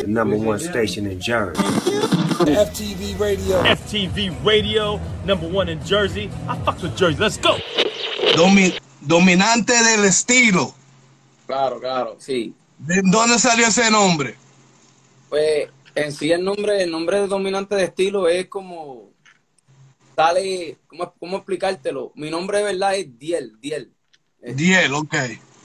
the 0.00 0.06
number 0.06 0.36
one 0.36 0.58
station 0.58 1.06
in 1.06 1.20
Jersey. 1.20 1.62
FTV 2.40 3.18
Radio. 3.18 3.62
FTV 3.62 4.44
Radio, 4.44 5.00
number 5.24 5.46
one 5.48 5.68
in 5.68 5.78
Jersey. 5.84 6.30
I 6.48 6.56
fucks 6.64 6.82
with 6.82 6.96
Jersey. 6.96 7.18
Let's 7.20 7.36
go. 7.38 7.56
Domi- 8.36 8.78
dominante 9.06 9.72
del 9.72 10.04
estilo. 10.04 10.74
Claro, 11.46 11.80
claro, 11.80 12.16
sí. 12.18 12.54
¿De 12.78 13.02
dónde 13.04 13.38
salió 13.38 13.66
ese 13.66 13.90
nombre? 13.90 14.36
Pues 15.28 15.68
en 15.94 16.12
sí 16.12 16.32
el 16.32 16.42
nombre, 16.44 16.82
el 16.82 16.90
nombre 16.90 17.20
de 17.20 17.26
dominante 17.26 17.74
de 17.74 17.84
estilo 17.84 18.28
es 18.28 18.46
como 18.48 19.10
sale, 20.16 20.76
¿cómo, 20.86 21.12
cómo 21.18 21.36
explicártelo? 21.38 22.12
Mi 22.14 22.30
nombre 22.30 22.58
de 22.58 22.64
verdad 22.64 22.94
es 22.96 23.18
Diel, 23.18 23.52
Diel. 23.60 23.90
Diel, 24.42 24.92
ok. 24.94 25.14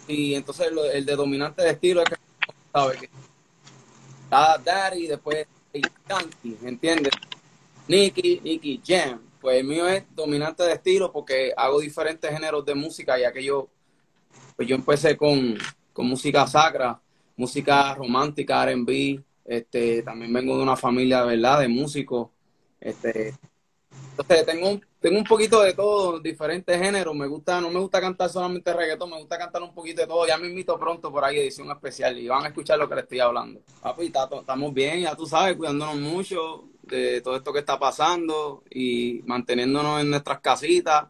Y 0.08 0.34
entonces 0.36 0.72
lo- 0.72 0.86
el 0.92 1.06
de 1.06 1.16
dominante 1.16 1.62
de 1.64 1.72
estilo 1.72 2.02
es 2.02 2.10
que 2.10 2.16
sabe 2.74 3.10
está 4.26 4.58
Daddy, 4.58 5.08
después 5.08 5.48
Yankee, 6.10 6.58
¿me 6.62 6.70
entiendes? 6.70 7.14
Nicky, 7.88 8.42
Nicky 8.44 8.82
Jam. 8.86 9.22
Pues 9.40 9.58
el 9.58 9.66
mío 9.66 9.88
es 9.88 10.04
dominante 10.16 10.64
de 10.64 10.74
estilo 10.74 11.12
porque 11.12 11.54
hago 11.56 11.80
diferentes 11.80 12.32
géneros 12.32 12.66
de 12.66 12.74
música, 12.74 13.20
ya 13.20 13.32
que 13.32 13.44
yo, 13.44 13.68
pues 14.56 14.68
yo 14.68 14.76
empecé 14.76 15.16
con, 15.16 15.56
con 15.94 16.08
música 16.08 16.48
sacra, 16.48 17.00
música 17.38 17.94
romántica, 17.94 18.64
R&B, 18.64 19.24
este, 19.46 20.02
también 20.02 20.34
vengo 20.34 20.58
de 20.58 20.64
una 20.64 20.76
familia, 20.76 21.24
verdad, 21.24 21.60
de 21.60 21.68
músicos, 21.68 22.30
este, 22.80 23.36
entonces 24.18 24.46
tengo 24.46 24.70
un, 24.70 24.86
tengo 25.02 25.18
un 25.18 25.26
poquito 25.26 25.62
de 25.62 25.74
todo, 25.74 26.20
diferentes 26.20 26.80
géneros. 26.80 27.14
Me 27.14 27.28
gusta, 27.28 27.60
no 27.60 27.70
me 27.70 27.80
gusta 27.80 28.00
cantar 28.00 28.30
solamente 28.30 28.74
reggaetón, 28.74 29.10
me 29.10 29.20
gusta 29.20 29.38
cantar 29.38 29.62
un 29.62 29.74
poquito 29.74 30.02
de 30.02 30.08
todo. 30.08 30.26
Ya 30.26 30.38
me 30.38 30.48
invito 30.48 30.80
pronto 30.80 31.12
por 31.12 31.26
ahí, 31.26 31.38
edición 31.38 31.70
especial, 31.70 32.18
y 32.18 32.28
van 32.28 32.46
a 32.46 32.48
escuchar 32.48 32.80
lo 32.80 32.88
que 32.88 32.96
les 32.96 33.04
estoy 33.04 33.20
hablando. 33.20 33.60
Papi, 33.82 34.06
estamos 34.06 34.74
bien, 34.74 35.02
ya 35.02 35.16
tú 35.16 35.26
sabes, 35.26 35.58
cuidándonos 35.58 35.98
mucho 35.98 36.70
de 36.84 37.20
todo 37.20 37.36
esto 37.36 37.52
que 37.52 37.60
está 37.60 37.78
pasando 37.78 38.64
y 38.70 39.22
manteniéndonos 39.26 40.02
en 40.02 40.12
nuestras 40.12 40.40
casitas, 40.40 41.08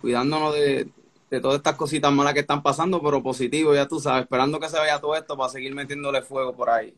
cuidándonos 0.00 0.52
de, 0.54 0.88
de 1.30 1.40
todas 1.40 1.56
estas 1.56 1.76
cositas 1.76 2.12
malas 2.12 2.34
que 2.34 2.40
están 2.40 2.62
pasando, 2.62 3.00
pero 3.02 3.22
positivo, 3.22 3.74
ya 3.74 3.88
tú 3.88 4.00
sabes, 4.00 4.24
esperando 4.24 4.60
que 4.60 4.68
se 4.68 4.78
vaya 4.78 5.00
todo 5.00 5.16
esto 5.16 5.34
para 5.36 5.48
seguir 5.48 5.74
metiéndole 5.74 6.20
fuego 6.20 6.54
por 6.54 6.68
ahí. 6.68 6.94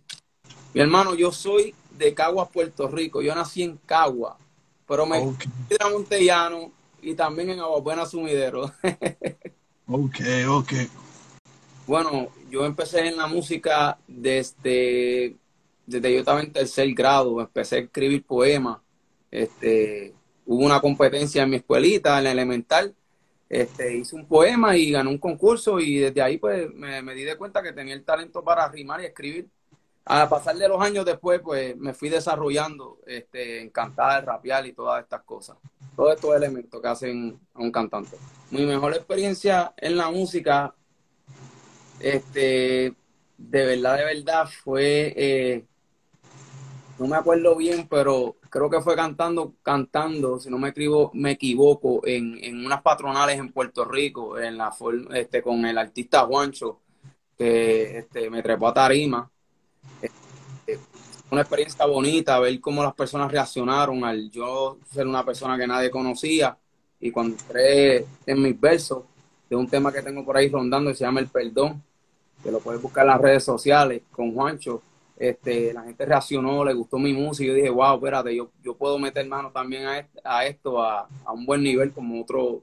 Mi 0.74 0.80
hermano, 0.80 1.14
yo 1.14 1.30
soy 1.30 1.72
de 1.92 2.12
Caguas, 2.14 2.48
Puerto 2.52 2.88
Rico. 2.88 3.22
Yo 3.22 3.34
nací 3.34 3.62
en 3.62 3.78
Caguas, 3.86 4.34
pero 4.86 5.06
me 5.06 5.18
Ok, 5.18 5.44
fui 5.68 5.76
a 5.80 5.90
Montellano 5.90 6.72
y 7.00 7.14
también 7.14 7.50
en 7.50 7.60
Aguabuena 7.60 8.06
Sumidero. 8.06 8.72
ok, 9.86 10.20
ok. 10.48 10.72
bueno, 11.86 12.32
yo 12.50 12.64
empecé 12.64 13.06
en 13.08 13.16
la 13.16 13.26
música 13.26 14.00
desde, 14.06 15.36
desde 15.86 16.12
yo 16.12 16.18
estaba 16.20 16.40
en 16.40 16.52
tercer 16.52 16.92
grado. 16.94 17.40
Empecé 17.40 17.76
a 17.76 17.78
escribir 17.80 18.24
poemas. 18.26 18.80
Este, 19.30 20.16
hubo 20.44 20.64
una 20.64 20.80
competencia 20.80 21.42
en 21.42 21.50
mi 21.50 21.56
escuelita, 21.56 22.18
en 22.18 22.24
la 22.24 22.32
elemental. 22.32 22.96
Este, 23.48 23.96
hice 23.98 24.16
un 24.16 24.26
poema 24.26 24.76
y 24.76 24.90
gané 24.90 25.10
un 25.10 25.18
concurso 25.18 25.78
y 25.80 25.98
desde 25.98 26.20
ahí 26.22 26.38
pues 26.38 26.72
me, 26.74 27.02
me 27.02 27.14
di 27.14 27.22
de 27.22 27.36
cuenta 27.36 27.62
que 27.62 27.72
tenía 27.72 27.94
el 27.94 28.04
talento 28.04 28.42
para 28.44 28.68
rimar 28.68 29.00
y 29.02 29.06
escribir. 29.06 29.48
A 30.08 30.28
pasar 30.28 30.56
de 30.56 30.68
los 30.68 30.80
años 30.80 31.04
después, 31.04 31.40
pues 31.40 31.76
me 31.76 31.92
fui 31.92 32.08
desarrollando 32.08 33.00
este, 33.06 33.60
en 33.60 33.70
cantar, 33.70 34.24
rapear 34.24 34.64
y 34.64 34.72
todas 34.72 35.02
estas 35.02 35.22
cosas. 35.22 35.56
Todos 35.96 36.14
estos 36.14 36.36
elementos 36.36 36.80
que 36.80 36.86
hacen 36.86 37.40
a 37.52 37.60
un 37.60 37.72
cantante. 37.72 38.16
Mi 38.52 38.64
mejor 38.64 38.94
experiencia 38.94 39.74
en 39.76 39.96
la 39.96 40.08
música, 40.08 40.72
este, 41.98 42.94
de 43.36 43.66
verdad, 43.66 43.96
de 43.96 44.04
verdad, 44.04 44.48
fue, 44.62 45.12
eh, 45.16 45.64
no 47.00 47.08
me 47.08 47.16
acuerdo 47.16 47.56
bien, 47.56 47.88
pero 47.88 48.36
creo 48.48 48.70
que 48.70 48.80
fue 48.80 48.94
cantando, 48.94 49.54
cantando, 49.64 50.38
si 50.38 50.48
no 50.50 50.58
me 50.58 50.68
equivoco, 50.68 51.10
me 51.14 51.32
equivoco 51.32 52.06
en, 52.06 52.38
en 52.44 52.64
unas 52.64 52.80
patronales 52.80 53.40
en 53.40 53.52
Puerto 53.52 53.84
Rico, 53.84 54.38
en 54.38 54.56
la, 54.56 54.72
este, 55.14 55.42
con 55.42 55.66
el 55.66 55.76
artista 55.76 56.26
Juancho, 56.26 56.78
que 57.36 57.98
este, 57.98 58.30
me 58.30 58.40
trepó 58.40 58.68
a 58.68 58.74
tarima 58.74 59.28
una 61.30 61.40
experiencia 61.40 61.84
bonita, 61.86 62.38
ver 62.38 62.60
cómo 62.60 62.82
las 62.82 62.94
personas 62.94 63.30
reaccionaron 63.30 64.04
al 64.04 64.30
yo 64.30 64.78
ser 64.92 65.06
una 65.06 65.24
persona 65.24 65.58
que 65.58 65.66
nadie 65.66 65.90
conocía. 65.90 66.56
Y 67.00 67.10
cuando 67.10 67.36
entré 67.36 68.06
en 68.26 68.42
mis 68.42 68.58
versos 68.58 69.04
de 69.50 69.56
un 69.56 69.68
tema 69.68 69.92
que 69.92 70.02
tengo 70.02 70.24
por 70.24 70.36
ahí 70.36 70.48
rondando 70.48 70.90
que 70.90 70.96
se 70.96 71.04
llama 71.04 71.20
El 71.20 71.28
Perdón, 71.28 71.82
que 72.42 72.50
lo 72.50 72.60
puedes 72.60 72.80
buscar 72.80 73.04
en 73.04 73.08
las 73.08 73.20
redes 73.20 73.44
sociales 73.44 74.02
con 74.10 74.32
Juancho, 74.34 74.82
este, 75.16 75.72
la 75.72 75.82
gente 75.82 76.04
reaccionó, 76.04 76.64
le 76.64 76.74
gustó 76.74 76.98
mi 76.98 77.12
música 77.12 77.44
y 77.44 77.48
yo 77.48 77.54
dije, 77.54 77.70
wow, 77.70 77.96
espérate, 77.96 78.36
yo, 78.36 78.50
yo 78.62 78.74
puedo 78.74 78.98
meter 78.98 79.26
mano 79.26 79.50
también 79.50 79.84
a 80.24 80.46
esto 80.46 80.82
a, 80.82 81.08
a 81.24 81.32
un 81.32 81.46
buen 81.46 81.62
nivel 81.62 81.92
como 81.92 82.20
otro, 82.20 82.62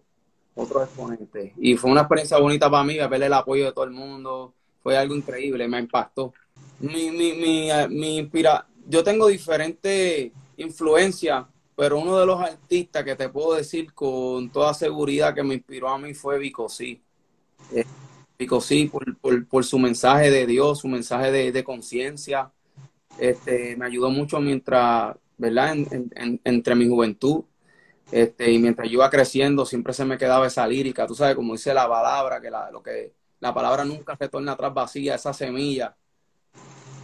otro 0.55 0.83
exponente. 0.83 1.53
Y 1.57 1.75
fue 1.75 1.91
una 1.91 2.01
experiencia 2.01 2.37
bonita 2.37 2.69
para 2.69 2.83
mí, 2.83 2.97
ver 2.97 3.23
el 3.23 3.33
apoyo 3.33 3.65
de 3.65 3.71
todo 3.71 3.85
el 3.85 3.91
mundo, 3.91 4.53
fue 4.81 4.97
algo 4.97 5.15
increíble, 5.15 5.67
me 5.67 5.79
impactó 5.79 6.33
mi, 6.79 7.11
mi, 7.11 7.33
mi, 7.33 7.71
eh, 7.71 7.87
mi 7.89 8.17
inspira 8.17 8.67
yo 8.85 9.03
tengo 9.03 9.27
diferentes 9.27 10.31
influencias, 10.57 11.45
pero 11.75 11.99
uno 11.99 12.17
de 12.19 12.25
los 12.25 12.41
artistas 12.41 13.03
que 13.03 13.15
te 13.15 13.29
puedo 13.29 13.53
decir 13.55 13.93
con 13.93 14.51
toda 14.51 14.73
seguridad 14.73 15.33
que 15.33 15.43
me 15.43 15.55
inspiró 15.55 15.89
a 15.89 15.97
mí 15.97 16.13
fue 16.13 16.37
Vico 16.39 16.67
Sí. 16.69 17.01
Eh, 17.69 17.85
Vico 18.39 18.61
Sí, 18.61 18.87
por, 18.87 19.17
por, 19.19 19.47
por 19.47 19.63
su 19.65 19.79
mensaje 19.79 20.31
de 20.31 20.45
Dios, 20.47 20.79
su 20.79 20.87
mensaje 20.87 21.31
de, 21.31 21.51
de 21.51 21.63
conciencia. 21.63 22.51
Este, 23.17 23.75
me 23.77 23.85
ayudó 23.87 24.09
mucho 24.11 24.39
mientras, 24.41 25.15
¿verdad? 25.37 25.73
En- 25.75 26.41
entre 26.43 26.75
mi 26.75 26.87
juventud. 26.89 27.45
Este, 28.11 28.51
y 28.51 28.59
mientras 28.59 28.87
yo 28.89 28.95
iba 28.95 29.09
creciendo, 29.09 29.65
siempre 29.65 29.93
se 29.93 30.05
me 30.05 30.17
quedaba 30.17 30.47
esa 30.47 30.67
lírica. 30.67 31.07
Tú 31.07 31.15
sabes, 31.15 31.35
como 31.35 31.53
dice 31.53 31.73
la 31.73 31.87
palabra, 31.89 32.41
que 32.41 32.51
la, 32.51 32.71
lo 32.71 32.83
que, 32.83 33.13
la 33.39 33.53
palabra 33.53 33.85
nunca 33.85 34.15
retorna 34.19 34.53
atrás 34.53 34.73
vacía, 34.73 35.15
esa 35.15 35.33
semilla 35.33 35.95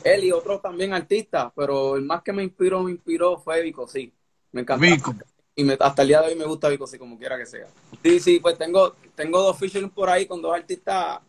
él 0.04 0.24
y 0.24 0.32
otros 0.32 0.62
también 0.62 0.94
artistas, 0.94 1.52
pero 1.56 1.96
el 1.96 2.04
más 2.04 2.22
que 2.24 2.34
me 2.34 2.44
inspiró, 2.44 2.84
me 2.84 2.92
inspiró 2.92 3.38
fue 3.40 3.62
Vico, 3.62 3.88
sí. 3.88 4.12
Me 4.52 4.62
encantó. 4.62 4.82
Vico. 4.86 5.16
Y 5.56 5.64
me- 5.64 5.78
hasta 5.80 6.02
el 6.04 6.08
día 6.08 6.22
de 6.22 6.30
hoy 6.30 6.36
me 6.36 6.46
gusta 6.46 6.70
Vico, 6.70 6.88
sí, 6.88 6.98
como 6.98 7.18
quiera 7.18 7.38
que 7.38 7.46
sea. 7.46 7.68
Sí, 8.04 8.20
sí, 8.20 8.40
pues 8.40 8.58
tengo, 8.58 8.96
tengo 9.16 9.42
dos 9.42 9.58
featuring 9.58 9.90
por 9.90 10.10
ahí 10.10 10.26
con 10.26 10.42
dos 10.42 10.56
artistas 10.56 11.20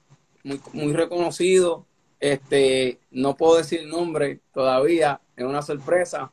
muy, 0.45 0.61
muy 0.73 0.93
reconocidos. 0.93 1.83
Este, 2.19 2.99
no 3.11 3.37
puedo 3.37 3.57
decir 3.57 3.81
el 3.81 3.89
nombre 3.89 4.41
todavía, 4.53 5.21
es 5.37 5.45
una 5.45 5.63
sorpresa, 5.63 6.31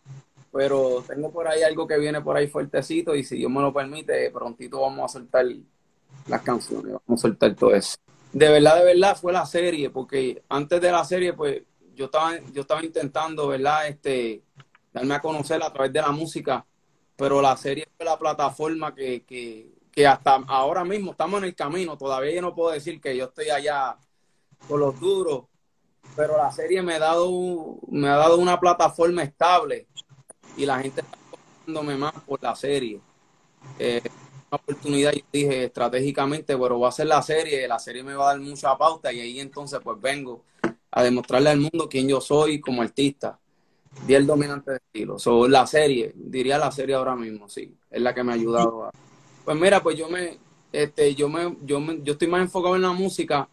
pero 0.51 1.03
tengo 1.07 1.31
por 1.31 1.47
ahí 1.47 1.63
algo 1.63 1.87
que 1.87 1.97
viene 1.97 2.21
por 2.21 2.35
ahí 2.35 2.47
fuertecito 2.47 3.15
y 3.15 3.23
si 3.23 3.37
Dios 3.37 3.49
me 3.49 3.61
lo 3.61 3.73
permite, 3.73 4.29
prontito 4.31 4.81
vamos 4.81 5.05
a 5.09 5.13
soltar 5.19 5.45
las 6.27 6.41
canciones, 6.41 6.93
vamos 7.07 7.21
a 7.21 7.27
soltar 7.27 7.55
todo 7.55 7.73
eso. 7.73 7.95
De 8.33 8.49
verdad, 8.49 8.77
de 8.79 8.85
verdad 8.85 9.17
fue 9.17 9.31
la 9.31 9.45
serie, 9.45 9.89
porque 9.89 10.43
antes 10.49 10.81
de 10.81 10.91
la 10.91 11.05
serie, 11.05 11.33
pues 11.33 11.61
yo 11.97 12.05
estaba, 12.05 12.39
yo 12.53 12.61
estaba 12.61 12.83
intentando, 12.83 13.47
¿verdad? 13.47 13.87
Este, 13.87 14.43
darme 14.93 15.15
a 15.15 15.19
conocer 15.19 15.61
a 15.63 15.73
través 15.73 15.91
de 15.91 16.01
la 16.01 16.11
música, 16.11 16.65
pero 17.15 17.41
la 17.41 17.57
serie 17.57 17.87
fue 17.97 18.05
la 18.05 18.17
plataforma 18.17 18.93
que, 18.93 19.23
que, 19.25 19.73
que 19.91 20.05
hasta 20.05 20.35
ahora 20.47 20.85
mismo 20.85 21.11
estamos 21.11 21.39
en 21.39 21.45
el 21.45 21.55
camino. 21.55 21.97
Todavía 21.97 22.35
yo 22.35 22.41
no 22.41 22.53
puedo 22.53 22.71
decir 22.71 23.01
que 23.01 23.17
yo 23.17 23.25
estoy 23.25 23.49
allá 23.49 23.97
con 24.67 24.79
los 24.79 24.99
duros, 24.99 25.45
pero 26.15 26.37
la 26.37 26.51
serie 26.51 26.83
me 26.83 26.93
ha 26.93 26.99
dado, 26.99 27.79
me 27.89 28.07
ha 28.07 28.15
dado 28.15 28.37
una 28.37 28.59
plataforma 28.59 29.23
estable 29.23 29.87
y 30.55 30.65
la 30.65 30.79
gente 30.79 31.01
está 31.01 31.17
conociéndome 31.31 31.97
más 31.97 32.13
por 32.25 32.41
la 32.43 32.55
serie. 32.55 33.01
Eh, 33.79 34.01
una 34.49 34.61
oportunidad, 34.61 35.13
yo 35.13 35.21
dije 35.31 35.65
estratégicamente, 35.65 36.55
pero 36.57 36.77
voy 36.77 36.85
a 36.85 36.89
hacer 36.89 37.07
la 37.07 37.21
serie, 37.23 37.67
la 37.67 37.79
serie 37.79 38.03
me 38.03 38.13
va 38.13 38.25
a 38.25 38.33
dar 38.33 38.39
mucha 38.39 38.77
pauta 38.77 39.11
y 39.11 39.19
ahí 39.19 39.39
entonces 39.39 39.79
pues 39.83 39.99
vengo 39.99 40.43
a 40.97 41.03
demostrarle 41.03 41.51
al 41.51 41.59
mundo 41.59 41.87
quién 41.87 42.09
yo 42.09 42.19
soy 42.19 42.59
como 42.59 42.81
artista. 42.81 43.37
Y 44.07 44.15
el 44.15 44.25
dominante 44.25 44.71
de 44.71 44.77
estilo. 44.77 45.19
So, 45.19 45.47
la 45.47 45.67
serie, 45.67 46.11
diría 46.15 46.57
la 46.57 46.71
serie 46.71 46.95
ahora 46.95 47.15
mismo, 47.15 47.47
sí, 47.47 47.71
es 47.91 48.01
la 48.01 48.15
que 48.15 48.23
me 48.23 48.31
ha 48.31 48.35
ayudado 48.35 48.85
a... 48.85 48.91
Pues 49.45 49.57
mira, 49.59 49.83
pues 49.83 49.95
yo 49.95 50.09
me, 50.09 50.39
este, 50.73 51.13
yo 51.13 51.29
me, 51.29 51.55
yo 51.63 51.79
me, 51.79 52.01
yo 52.01 52.13
estoy 52.13 52.27
más 52.27 52.41
enfocado 52.41 52.75
en 52.75 52.81
la 52.81 52.93
música, 52.93 53.47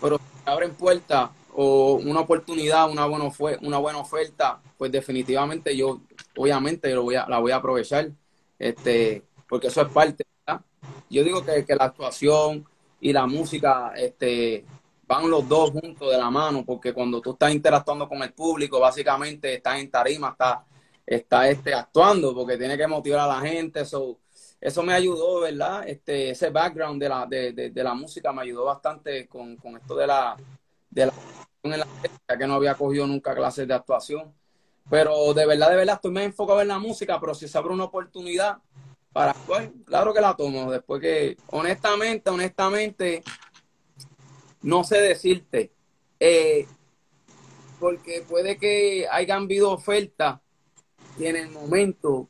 pero 0.00 0.18
si 0.18 0.48
abren 0.48 0.72
puertas 0.74 1.30
o 1.54 1.94
una 1.94 2.20
oportunidad, 2.20 2.88
una 2.88 3.04
buena, 3.04 3.28
una 3.62 3.78
buena 3.78 3.98
oferta, 3.98 4.60
pues 4.78 4.92
definitivamente 4.92 5.76
yo, 5.76 6.00
obviamente, 6.36 6.94
lo 6.94 7.02
voy 7.02 7.16
a, 7.16 7.26
la 7.26 7.40
voy 7.40 7.50
a 7.50 7.56
aprovechar, 7.56 8.12
este, 8.60 9.24
porque 9.48 9.66
eso 9.66 9.82
es 9.82 9.88
parte. 9.88 10.24
Yo 11.10 11.24
digo 11.24 11.44
que 11.44 11.64
la 11.74 11.86
actuación 11.86 12.64
y 13.00 13.12
la 13.12 13.26
música, 13.26 13.92
este, 13.96 14.64
van 15.10 15.28
los 15.28 15.48
dos 15.48 15.72
juntos 15.72 16.08
de 16.08 16.16
la 16.16 16.30
mano, 16.30 16.64
porque 16.64 16.92
cuando 16.92 17.20
tú 17.20 17.32
estás 17.32 17.52
interactuando 17.52 18.08
con 18.08 18.22
el 18.22 18.32
público, 18.32 18.78
básicamente 18.78 19.54
estás 19.54 19.80
en 19.80 19.90
tarima, 19.90 20.28
estás, 20.28 20.58
estás 21.04 21.48
este, 21.48 21.74
actuando, 21.74 22.32
porque 22.32 22.56
tiene 22.56 22.78
que 22.78 22.86
motivar 22.86 23.18
a 23.18 23.26
la 23.26 23.40
gente, 23.40 23.80
eso, 23.80 24.20
eso 24.60 24.84
me 24.84 24.92
ayudó, 24.92 25.40
¿verdad? 25.40 25.82
Este, 25.88 26.30
ese 26.30 26.50
background 26.50 27.02
de 27.02 27.08
la, 27.08 27.26
de, 27.26 27.52
de 27.52 27.82
la 27.82 27.92
música 27.92 28.32
me 28.32 28.42
ayudó 28.42 28.66
bastante 28.66 29.26
con, 29.26 29.56
con 29.56 29.76
esto 29.76 29.96
de 29.96 30.06
la, 30.06 30.36
de 30.88 31.06
la 31.06 31.12
en 31.64 31.80
la 31.80 31.86
ya 32.28 32.38
que 32.38 32.46
no 32.46 32.54
había 32.54 32.76
cogido 32.76 33.04
nunca 33.06 33.34
clases 33.34 33.66
de 33.66 33.74
actuación. 33.74 34.32
Pero 34.88 35.34
de 35.34 35.44
verdad, 35.44 35.70
de 35.70 35.76
verdad, 35.76 35.96
estoy 35.96 36.12
más 36.12 36.22
enfocado 36.22 36.62
en 36.62 36.68
la 36.68 36.78
música, 36.78 37.18
pero 37.20 37.34
si 37.34 37.48
se 37.48 37.58
abre 37.58 37.74
una 37.74 37.84
oportunidad 37.84 38.58
para 39.12 39.32
actuar, 39.32 39.70
claro 39.84 40.14
que 40.14 40.20
la 40.20 40.36
tomo. 40.36 40.70
Después 40.70 41.00
que, 41.00 41.36
honestamente, 41.48 42.30
honestamente, 42.30 43.22
no 44.62 44.84
sé 44.84 45.00
decirte. 45.00 45.70
Eh, 46.18 46.66
porque 47.78 48.22
puede 48.28 48.58
que 48.58 49.06
hayan 49.10 49.44
habido 49.44 49.72
ofertas 49.72 50.40
y 51.18 51.26
en 51.26 51.36
el 51.36 51.50
momento 51.50 52.28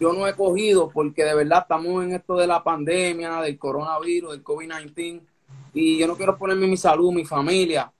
yo 0.00 0.12
no 0.12 0.26
he 0.26 0.34
cogido 0.34 0.90
porque 0.90 1.24
de 1.24 1.34
verdad 1.34 1.60
estamos 1.62 2.02
en 2.02 2.12
esto 2.12 2.36
de 2.36 2.46
la 2.46 2.64
pandemia, 2.64 3.40
del 3.42 3.58
coronavirus, 3.58 4.32
del 4.32 4.44
COVID-19 4.44 5.20
y 5.74 5.98
yo 5.98 6.06
no 6.06 6.16
quiero 6.16 6.38
ponerme 6.38 6.66
mi 6.66 6.78
salud, 6.78 7.12
mi 7.12 7.26
familia. 7.26 7.92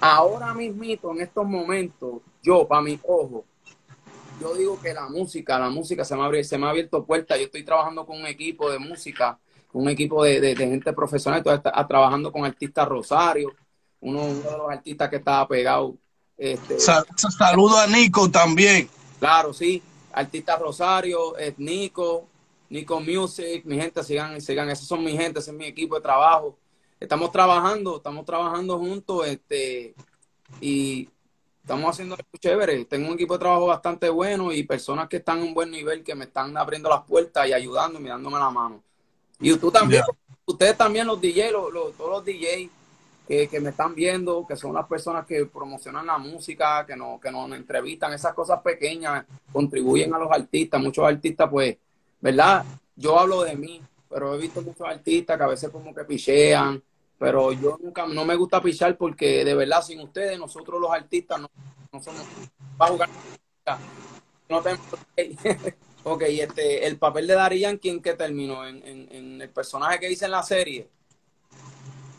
Ahora 0.00 0.52
mismito, 0.52 1.10
en 1.12 1.22
estos 1.22 1.46
momentos, 1.46 2.20
yo, 2.42 2.68
para 2.68 2.82
mi 2.82 2.98
ojo, 3.02 3.44
yo 4.40 4.54
digo 4.54 4.78
que 4.80 4.92
la 4.92 5.08
música, 5.08 5.58
la 5.58 5.70
música 5.70 6.04
se 6.04 6.16
me, 6.16 6.22
abre, 6.22 6.44
se 6.44 6.58
me 6.58 6.66
ha 6.66 6.70
abierto 6.70 7.04
puertas. 7.04 7.38
Yo 7.38 7.46
estoy 7.46 7.64
trabajando 7.64 8.04
con 8.04 8.20
un 8.20 8.26
equipo 8.26 8.70
de 8.70 8.78
música, 8.78 9.38
un 9.74 9.88
equipo 9.88 10.24
de, 10.24 10.54
gente 10.56 10.92
profesional, 10.92 11.40
estoy 11.44 11.58
trabajando 11.88 12.30
con 12.30 12.44
artistas 12.44 12.88
Rosario, 12.88 13.52
uno, 14.00 14.26
de 14.26 14.56
los 14.56 14.70
artistas 14.70 15.10
que 15.10 15.16
estaba 15.16 15.46
pegado. 15.48 15.96
Este, 16.36 16.78
saludo 16.78 17.78
a 17.78 17.86
Nico 17.86 18.30
también. 18.30 18.88
Claro, 19.18 19.52
sí. 19.52 19.82
Artista 20.12 20.56
Rosario, 20.56 21.36
es 21.36 21.58
Nico, 21.58 22.28
Nico 22.70 23.00
Music, 23.00 23.64
mi 23.64 23.76
gente, 23.76 24.02
sigan, 24.04 24.40
sigan, 24.40 24.70
esos 24.70 24.86
son 24.86 25.02
mi 25.02 25.16
gente, 25.16 25.40
ese 25.40 25.50
es 25.50 25.56
mi 25.56 25.66
equipo 25.66 25.96
de 25.96 26.02
trabajo. 26.02 26.56
Estamos 27.00 27.32
trabajando, 27.32 27.96
estamos 27.96 28.24
trabajando 28.24 28.78
juntos, 28.78 29.26
este, 29.26 29.94
y 30.60 31.08
estamos 31.60 31.90
haciendo 31.90 32.14
algo 32.14 32.28
chévere. 32.38 32.84
Tengo 32.84 33.08
un 33.08 33.14
equipo 33.14 33.34
de 33.34 33.40
trabajo 33.40 33.66
bastante 33.66 34.08
bueno 34.08 34.52
y 34.52 34.62
personas 34.62 35.08
que 35.08 35.16
están 35.16 35.38
en 35.38 35.48
un 35.48 35.54
buen 35.54 35.72
nivel, 35.72 36.04
que 36.04 36.14
me 36.14 36.26
están 36.26 36.56
abriendo 36.56 36.88
las 36.88 37.02
puertas 37.02 37.48
y 37.48 37.52
ayudándome, 37.52 38.10
dándome 38.10 38.38
la 38.38 38.50
mano. 38.50 38.84
Y 39.40 39.56
tú 39.56 39.70
también, 39.70 40.02
ustedes 40.46 40.76
también, 40.76 41.06
los 41.06 41.20
DJs, 41.20 41.52
todos 41.96 42.10
los 42.10 42.24
DJs 42.24 42.70
que, 43.26 43.60
me 43.60 43.70
están 43.70 43.94
viendo, 43.94 44.46
que 44.46 44.56
son 44.56 44.74
las 44.74 44.86
personas 44.86 45.24
que 45.26 45.46
promocionan 45.46 46.06
la 46.06 46.18
música, 46.18 46.84
que, 46.86 46.94
no, 46.94 47.18
que 47.20 47.30
nos 47.30 47.50
entrevistan, 47.52 48.12
esas 48.12 48.34
cosas 48.34 48.60
pequeñas 48.60 49.24
contribuyen 49.52 50.12
a 50.14 50.18
los 50.18 50.30
artistas. 50.30 50.80
Muchos 50.80 51.06
artistas, 51.06 51.48
pues, 51.50 51.76
¿verdad? 52.20 52.64
Yo 52.96 53.18
hablo 53.18 53.42
de 53.42 53.56
mí, 53.56 53.80
pero 54.08 54.34
he 54.34 54.38
visto 54.38 54.62
muchos 54.62 54.86
artistas 54.86 55.36
que 55.36 55.44
a 55.44 55.48
veces 55.48 55.70
como 55.70 55.94
que 55.94 56.04
pichean, 56.04 56.82
pero 57.18 57.52
yo 57.52 57.78
nunca, 57.82 58.06
no 58.06 58.24
me 58.24 58.36
gusta 58.36 58.60
pichar 58.60 58.96
porque 58.96 59.44
de 59.44 59.54
verdad 59.54 59.82
sin 59.82 60.00
ustedes, 60.00 60.38
nosotros 60.38 60.80
los 60.80 60.90
artistas 60.90 61.40
no, 61.40 61.48
somos 62.02 62.22
para 62.76 62.92
jugar. 62.92 63.08
No 64.48 64.60
tenemos... 64.60 64.86
ok, 66.04 66.22
este, 66.28 66.86
el 66.86 66.96
papel 66.98 67.26
de 67.26 67.34
Darían, 67.34 67.78
¿quién 67.78 68.00
que 68.00 68.14
terminó? 68.14 68.66
En, 68.66 68.86
en, 68.86 69.08
en 69.10 69.42
el 69.42 69.50
personaje 69.50 69.98
que 69.98 70.12
hice 70.12 70.26
en 70.26 70.30
la 70.30 70.42
serie 70.42 70.88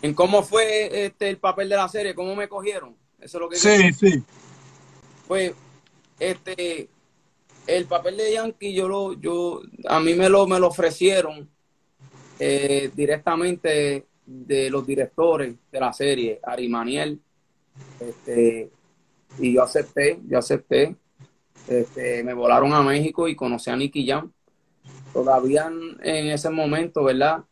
en 0.05 0.13
cómo 0.13 0.43
fue 0.43 1.05
este 1.05 1.29
el 1.29 1.37
papel 1.37 1.67
de 1.67 1.75
la 1.75 1.89
serie, 1.89 2.13
cómo 2.13 2.35
me 2.35 2.47
cogieron. 2.47 2.95
Eso 3.19 3.37
es 3.37 3.41
lo 3.41 3.49
que 3.49 3.55
Sí, 3.55 3.91
sí. 3.93 4.23
Pues 5.27 5.53
este 6.19 6.89
el 7.65 7.85
papel 7.85 8.17
de 8.17 8.33
Yankee 8.33 8.73
yo 8.73 8.87
lo 8.87 9.13
yo 9.13 9.61
a 9.87 9.99
mí 9.99 10.13
me 10.13 10.29
lo 10.29 10.45
me 10.45 10.59
lo 10.59 10.67
ofrecieron 10.67 11.49
eh, 12.39 12.91
directamente 12.93 14.05
de 14.25 14.69
los 14.69 14.85
directores 14.85 15.55
de 15.71 15.79
la 15.79 15.91
serie, 15.93 16.39
Ari 16.43 16.67
Maniel, 16.67 17.19
este, 17.99 18.69
y 19.39 19.53
yo 19.53 19.63
acepté, 19.63 20.19
yo 20.27 20.39
acepté, 20.39 20.95
este, 21.67 22.23
me 22.23 22.33
volaron 22.33 22.73
a 22.73 22.81
México 22.81 23.27
y 23.27 23.35
conocí 23.35 23.69
a 23.69 23.75
Nicky 23.75 24.07
Jam. 24.07 24.31
Todavía 25.13 25.71
en 26.01 26.27
ese 26.27 26.49
momento, 26.49 27.03
¿verdad? 27.03 27.43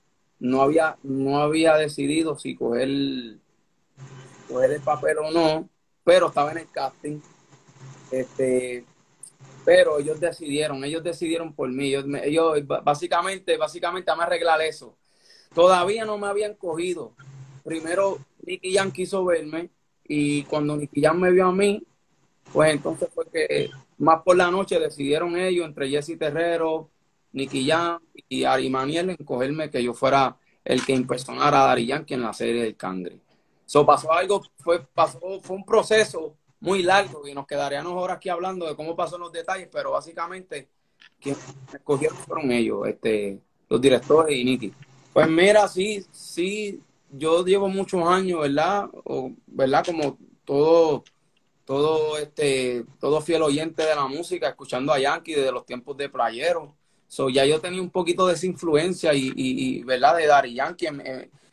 no 0.44 0.62
había, 0.62 0.98
no 1.04 1.38
había 1.38 1.76
decidido 1.78 2.38
si 2.38 2.54
coger, 2.54 2.90
coger 4.50 4.72
el 4.72 4.82
papel 4.82 5.18
o 5.20 5.32
no, 5.32 5.70
pero 6.04 6.28
estaba 6.28 6.52
en 6.52 6.58
el 6.58 6.70
casting. 6.70 7.22
Este, 8.12 8.84
pero 9.64 10.00
ellos 10.00 10.20
decidieron, 10.20 10.84
ellos 10.84 11.02
decidieron 11.02 11.54
por 11.54 11.70
mí. 11.70 11.94
Ellos, 11.96 12.58
básicamente, 12.84 13.56
básicamente 13.56 14.12
a 14.12 14.16
arreglar 14.16 14.62
eso. 14.62 14.98
Todavía 15.56 16.04
no 16.04 16.18
me 16.18 16.28
habían 16.28 16.56
cogido. 16.56 17.14
Primero 17.64 18.20
Nicky 18.46 18.74
Jan 18.74 18.92
quiso 18.92 19.24
verme 19.24 19.70
y 20.04 20.44
cuando 20.44 20.76
Nicky 20.76 21.02
Jan 21.02 21.22
me 21.22 21.32
vio 21.32 21.48
a 21.48 21.54
mí, 21.54 21.88
pues 22.52 22.72
entonces 22.72 23.10
fue 23.14 23.26
que 23.32 23.70
más 23.98 24.22
por 24.22 24.36
la 24.36 24.52
noche 24.52 24.80
decidieron 24.80 25.38
ellos, 25.38 25.66
entre 25.66 25.90
Jesse 25.90 26.18
Terrero, 26.18 26.90
Nicky 27.32 27.68
Jam 27.68 28.00
y 28.30 28.44
Ari 28.44 28.70
Maniel 28.70 29.10
en 29.12 29.18
cogerme 29.18 29.70
que 29.70 29.84
yo 29.84 29.94
fuera 29.94 30.38
el 30.64 30.86
que 30.86 30.94
impersonara 30.94 31.64
a 31.64 31.68
Dari 31.68 31.86
Yankee 31.88 32.14
en 32.14 32.22
la 32.22 32.34
serie 32.34 32.64
del 32.64 32.76
Cangre. 32.76 33.20
So, 33.66 33.86
pasó 33.86 34.12
algo, 34.12 34.44
fue, 34.58 34.86
pasó, 34.86 35.20
fue 35.42 35.56
un 35.56 35.66
proceso 35.66 36.36
muy 36.60 36.84
largo 36.84 37.28
y 37.28 37.34
nos 37.34 37.46
quedaríamos 37.46 37.94
ahora 37.94 38.16
aquí 38.16 38.30
hablando 38.30 38.68
de 38.68 38.76
cómo 38.76 38.96
pasó 38.96 39.18
los 39.18 39.32
detalles, 39.32 39.68
pero 39.72 39.92
básicamente 39.92 40.70
quienes 41.20 41.42
escogieron 41.74 42.18
fueron 42.18 42.52
ellos, 42.52 42.88
este, 42.88 43.40
los 43.68 43.82
directores 43.82 44.38
y 44.38 44.44
Nicky. 44.44 44.74
Pues 45.12 45.28
mira, 45.30 45.68
sí, 45.68 46.06
sí, 46.12 46.82
yo 47.12 47.44
llevo 47.46 47.68
muchos 47.68 48.08
años, 48.08 48.42
¿verdad? 48.42 48.90
O, 49.04 49.32
¿Verdad? 49.46 49.86
Como 49.86 50.18
todo, 50.46 51.04
todo, 51.66 52.18
este, 52.18 52.86
todo 53.00 53.22
fiel 53.22 53.42
oyente 53.42 53.84
de 53.84 53.96
la 53.96 54.08
música, 54.08 54.50
escuchando 54.50 54.92
a 54.92 55.00
Yankee 55.00 55.34
desde 55.34 55.52
los 55.52 55.66
tiempos 55.66 55.98
de 55.98 56.10
Playero 56.10 56.76
So, 57.14 57.30
ya 57.30 57.46
yo 57.46 57.62
tenía 57.62 57.80
un 57.80 57.92
poquito 57.92 58.26
de 58.26 58.34
esa 58.34 58.48
influencia 58.48 59.14
y, 59.14 59.32
y, 59.36 59.84
¿verdad? 59.84 60.18
De 60.18 60.26
Dari 60.26 60.56
Yankee. 60.56 60.88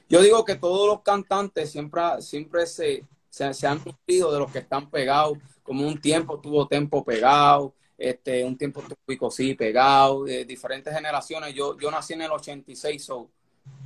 yo 0.08 0.22
digo 0.22 0.42
que 0.42 0.54
todos 0.54 0.88
los 0.88 1.02
cantantes 1.02 1.70
siempre, 1.70 2.00
siempre 2.20 2.64
se, 2.64 3.04
se, 3.28 3.66
han 3.66 3.82
nutrido 3.84 4.32
de 4.32 4.38
los 4.38 4.50
que 4.50 4.60
están 4.60 4.88
pegados. 4.88 5.36
Como 5.62 5.86
un 5.86 6.00
tiempo 6.00 6.40
tuvo 6.40 6.66
Tempo 6.66 7.04
pegado, 7.04 7.74
este, 7.98 8.42
un 8.42 8.56
tiempo 8.56 8.82
tuvo 8.82 9.30
sí 9.30 9.52
pegado, 9.52 10.24
de 10.24 10.46
diferentes 10.46 10.94
generaciones. 10.94 11.54
Yo, 11.54 11.76
yo 11.78 11.90
nací 11.90 12.14
en 12.14 12.22
el 12.22 12.30
86, 12.30 13.04
so, 13.04 13.28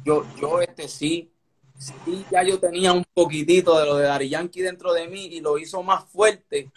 yo, 0.04 0.24
yo 0.40 0.60
este 0.60 0.86
sí, 0.86 1.32
sí, 1.78 2.24
ya 2.30 2.42
yo 2.42 2.58
tenía 2.58 2.92
un 2.92 3.04
poquitito 3.12 3.78
de 3.78 3.86
lo 3.86 3.96
de 3.96 4.04
Dari 4.04 4.28
Yankee 4.28 4.62
dentro 4.62 4.92
de 4.92 5.08
mí 5.08 5.26
y 5.26 5.40
lo 5.40 5.58
hizo 5.58 5.82
más 5.82 6.04
fuerte, 6.04 6.70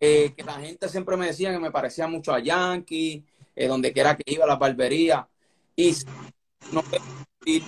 eh, 0.00 0.32
que 0.36 0.42
la 0.42 0.54
gente 0.54 0.88
siempre 0.88 1.16
me 1.16 1.26
decía 1.26 1.52
que 1.52 1.58
me 1.58 1.70
parecía 1.70 2.06
mucho 2.06 2.32
a 2.32 2.40
Yankee, 2.40 3.24
eh, 3.56 3.68
donde 3.68 3.92
quiera 3.92 4.16
que 4.16 4.24
iba, 4.26 4.44
a 4.44 4.48
la 4.48 4.56
barbería. 4.56 5.28
Y 5.76 5.94
no 6.72 6.82
vi 7.44 7.62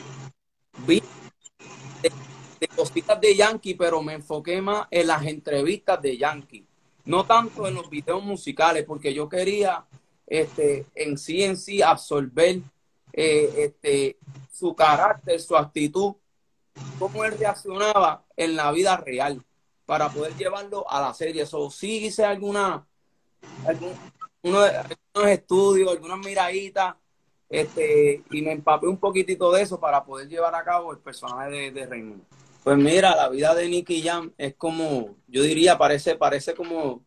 de, 2.02 2.68
cositas 2.74 3.20
de 3.20 3.34
Yankee, 3.34 3.74
pero 3.74 4.02
me 4.02 4.14
enfoqué 4.14 4.60
más 4.60 4.86
en 4.90 5.06
las 5.06 5.24
entrevistas 5.24 6.00
de 6.00 6.16
Yankee. 6.16 6.66
No 7.04 7.24
tanto 7.24 7.66
en 7.68 7.74
los 7.74 7.88
videos 7.88 8.22
musicales, 8.22 8.84
porque 8.84 9.14
yo 9.14 9.28
quería 9.28 9.84
este, 10.26 10.86
en 10.94 11.16
sí 11.18 11.42
en 11.42 11.56
sí 11.56 11.82
absorber 11.82 12.60
eh, 13.12 13.54
este, 13.58 14.18
su 14.52 14.74
carácter, 14.74 15.40
su 15.40 15.56
actitud, 15.56 16.14
cómo 16.98 17.24
él 17.24 17.36
reaccionaba 17.38 18.24
en 18.36 18.56
la 18.56 18.70
vida 18.72 18.96
real 18.96 19.42
para 19.84 20.08
poder 20.08 20.34
llevarlo 20.36 20.90
a 20.90 21.00
la 21.00 21.14
serie. 21.14 21.42
Eso 21.42 21.70
sí 21.70 22.06
hice 22.06 22.24
alguna, 22.24 22.86
algún, 23.66 23.92
unos, 24.42 24.70
estudios, 25.26 25.90
algunas 25.90 26.18
miraditas, 26.18 26.94
este, 27.48 28.22
y 28.30 28.42
me 28.42 28.52
empapé 28.52 28.86
un 28.86 28.98
poquitito 28.98 29.52
de 29.52 29.62
eso 29.62 29.78
para 29.78 30.04
poder 30.04 30.28
llevar 30.28 30.54
a 30.54 30.64
cabo 30.64 30.92
el 30.92 30.98
personaje 30.98 31.50
de, 31.50 31.70
de 31.70 31.86
Raymond. 31.86 32.22
Pues 32.64 32.76
mira, 32.76 33.14
la 33.14 33.28
vida 33.28 33.54
de 33.54 33.68
Nicky 33.68 34.02
Jam 34.02 34.32
es 34.36 34.54
como, 34.56 35.14
yo 35.28 35.42
diría, 35.42 35.78
parece, 35.78 36.16
parece 36.16 36.52
como 36.52 37.00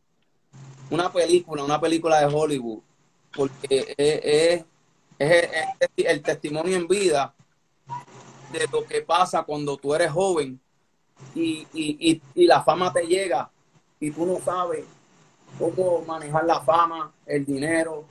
una 0.89 1.11
película, 1.11 1.65
una 1.65 1.81
película 1.81 2.19
de 2.21 2.33
Hollywood, 2.33 2.79
porque 3.35 3.93
es, 3.97 4.63
el 5.97 6.21
testimonio 6.21 6.77
en 6.77 6.87
vida 6.87 7.35
de 8.51 8.67
lo 8.71 8.85
que 8.85 9.01
pasa 9.01 9.43
cuando 9.43 9.77
tú 9.77 9.93
eres 9.93 10.11
joven 10.11 10.59
y, 11.35 11.67
y, 11.73 12.21
y 12.35 12.47
la 12.47 12.63
fama 12.63 12.91
te 12.91 13.05
llega 13.05 13.49
y 13.99 14.11
tú 14.11 14.25
no 14.25 14.39
sabes 14.39 14.85
cómo 15.57 16.01
manejar 16.05 16.45
la 16.45 16.61
fama, 16.61 17.11
el 17.25 17.45
dinero 17.45 18.05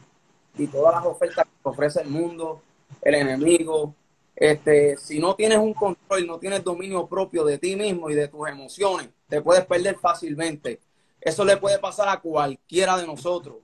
y 0.57 0.67
todas 0.67 0.95
las 0.95 1.07
ofertas 1.07 1.45
que 1.45 1.51
te 1.63 1.69
ofrece 1.69 2.01
el 2.03 2.09
mundo, 2.09 2.61
el 3.03 3.15
enemigo. 3.15 3.95
Este, 4.35 4.97
si 4.97 5.19
no 5.19 5.35
tienes 5.35 5.59
un 5.59 5.75
control, 5.75 6.27
no 6.27 6.39
tienes 6.39 6.63
dominio 6.63 7.07
propio 7.07 7.45
de 7.45 7.59
ti 7.59 7.75
mismo 7.75 8.11
y 8.11 8.15
de 8.15 8.29
tus 8.29 8.49
emociones, 8.49 9.09
te 9.29 9.41
puedes 9.41 9.65
perder 9.67 9.99
fácilmente. 9.99 10.81
Eso 11.21 11.45
le 11.45 11.57
puede 11.57 11.79
pasar 11.79 12.09
a 12.09 12.21
cualquiera 12.21 12.97
de 12.97 13.07
nosotros, 13.07 13.57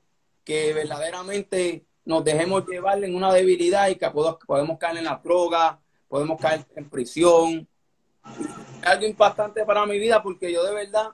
que 0.45 0.73
verdaderamente 0.73 1.85
nos 2.05 2.25
dejemos 2.25 2.67
llevar 2.67 3.03
en 3.03 3.15
una 3.15 3.33
debilidad 3.33 3.89
y 3.89 3.97
que 3.97 4.11
podemos 4.11 4.79
caer 4.79 4.99
en 4.99 5.05
la 5.05 5.21
droga, 5.23 5.81
podemos 6.15 6.41
caer 6.41 6.65
en 6.77 6.89
prisión, 6.89 7.67
Es 8.81 8.87
algo 8.87 9.05
impactante 9.05 9.65
para 9.65 9.85
mi 9.85 9.99
vida 9.99 10.23
porque 10.23 10.53
yo 10.53 10.63
de 10.63 10.73
verdad 10.73 11.09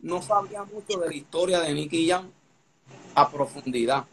no 0.00 0.20
sabía 0.20 0.64
mucho 0.64 0.98
de 0.98 1.06
la 1.06 1.14
historia 1.14 1.60
de 1.60 1.72
Nicky 1.72 2.08
Jam 2.08 2.28
a 3.14 3.30
profundidad. 3.30 4.06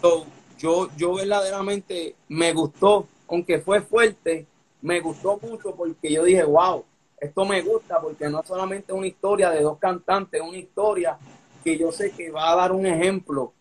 So, 0.00 0.24
yo, 0.56 0.88
yo 0.96 1.12
verdaderamente 1.12 2.16
me 2.28 2.54
gustó, 2.54 3.08
aunque 3.28 3.58
fue 3.58 3.82
fuerte, 3.82 4.46
me 4.80 5.00
gustó 5.00 5.38
mucho 5.42 5.74
porque 5.74 6.14
yo 6.14 6.24
dije, 6.24 6.44
wow, 6.44 6.82
esto 7.20 7.44
me 7.44 7.60
gusta 7.60 8.00
porque 8.00 8.26
no 8.30 8.42
solamente 8.44 8.90
es 8.94 8.98
una 8.98 9.06
historia 9.06 9.50
de 9.50 9.60
dos 9.60 9.76
cantantes, 9.76 10.40
es 10.40 10.48
una 10.48 10.56
historia 10.56 11.18
que 11.62 11.76
yo 11.76 11.92
sé 11.92 12.12
que 12.12 12.30
va 12.30 12.52
a 12.52 12.56
dar 12.56 12.72
un 12.72 12.86
ejemplo 12.86 13.52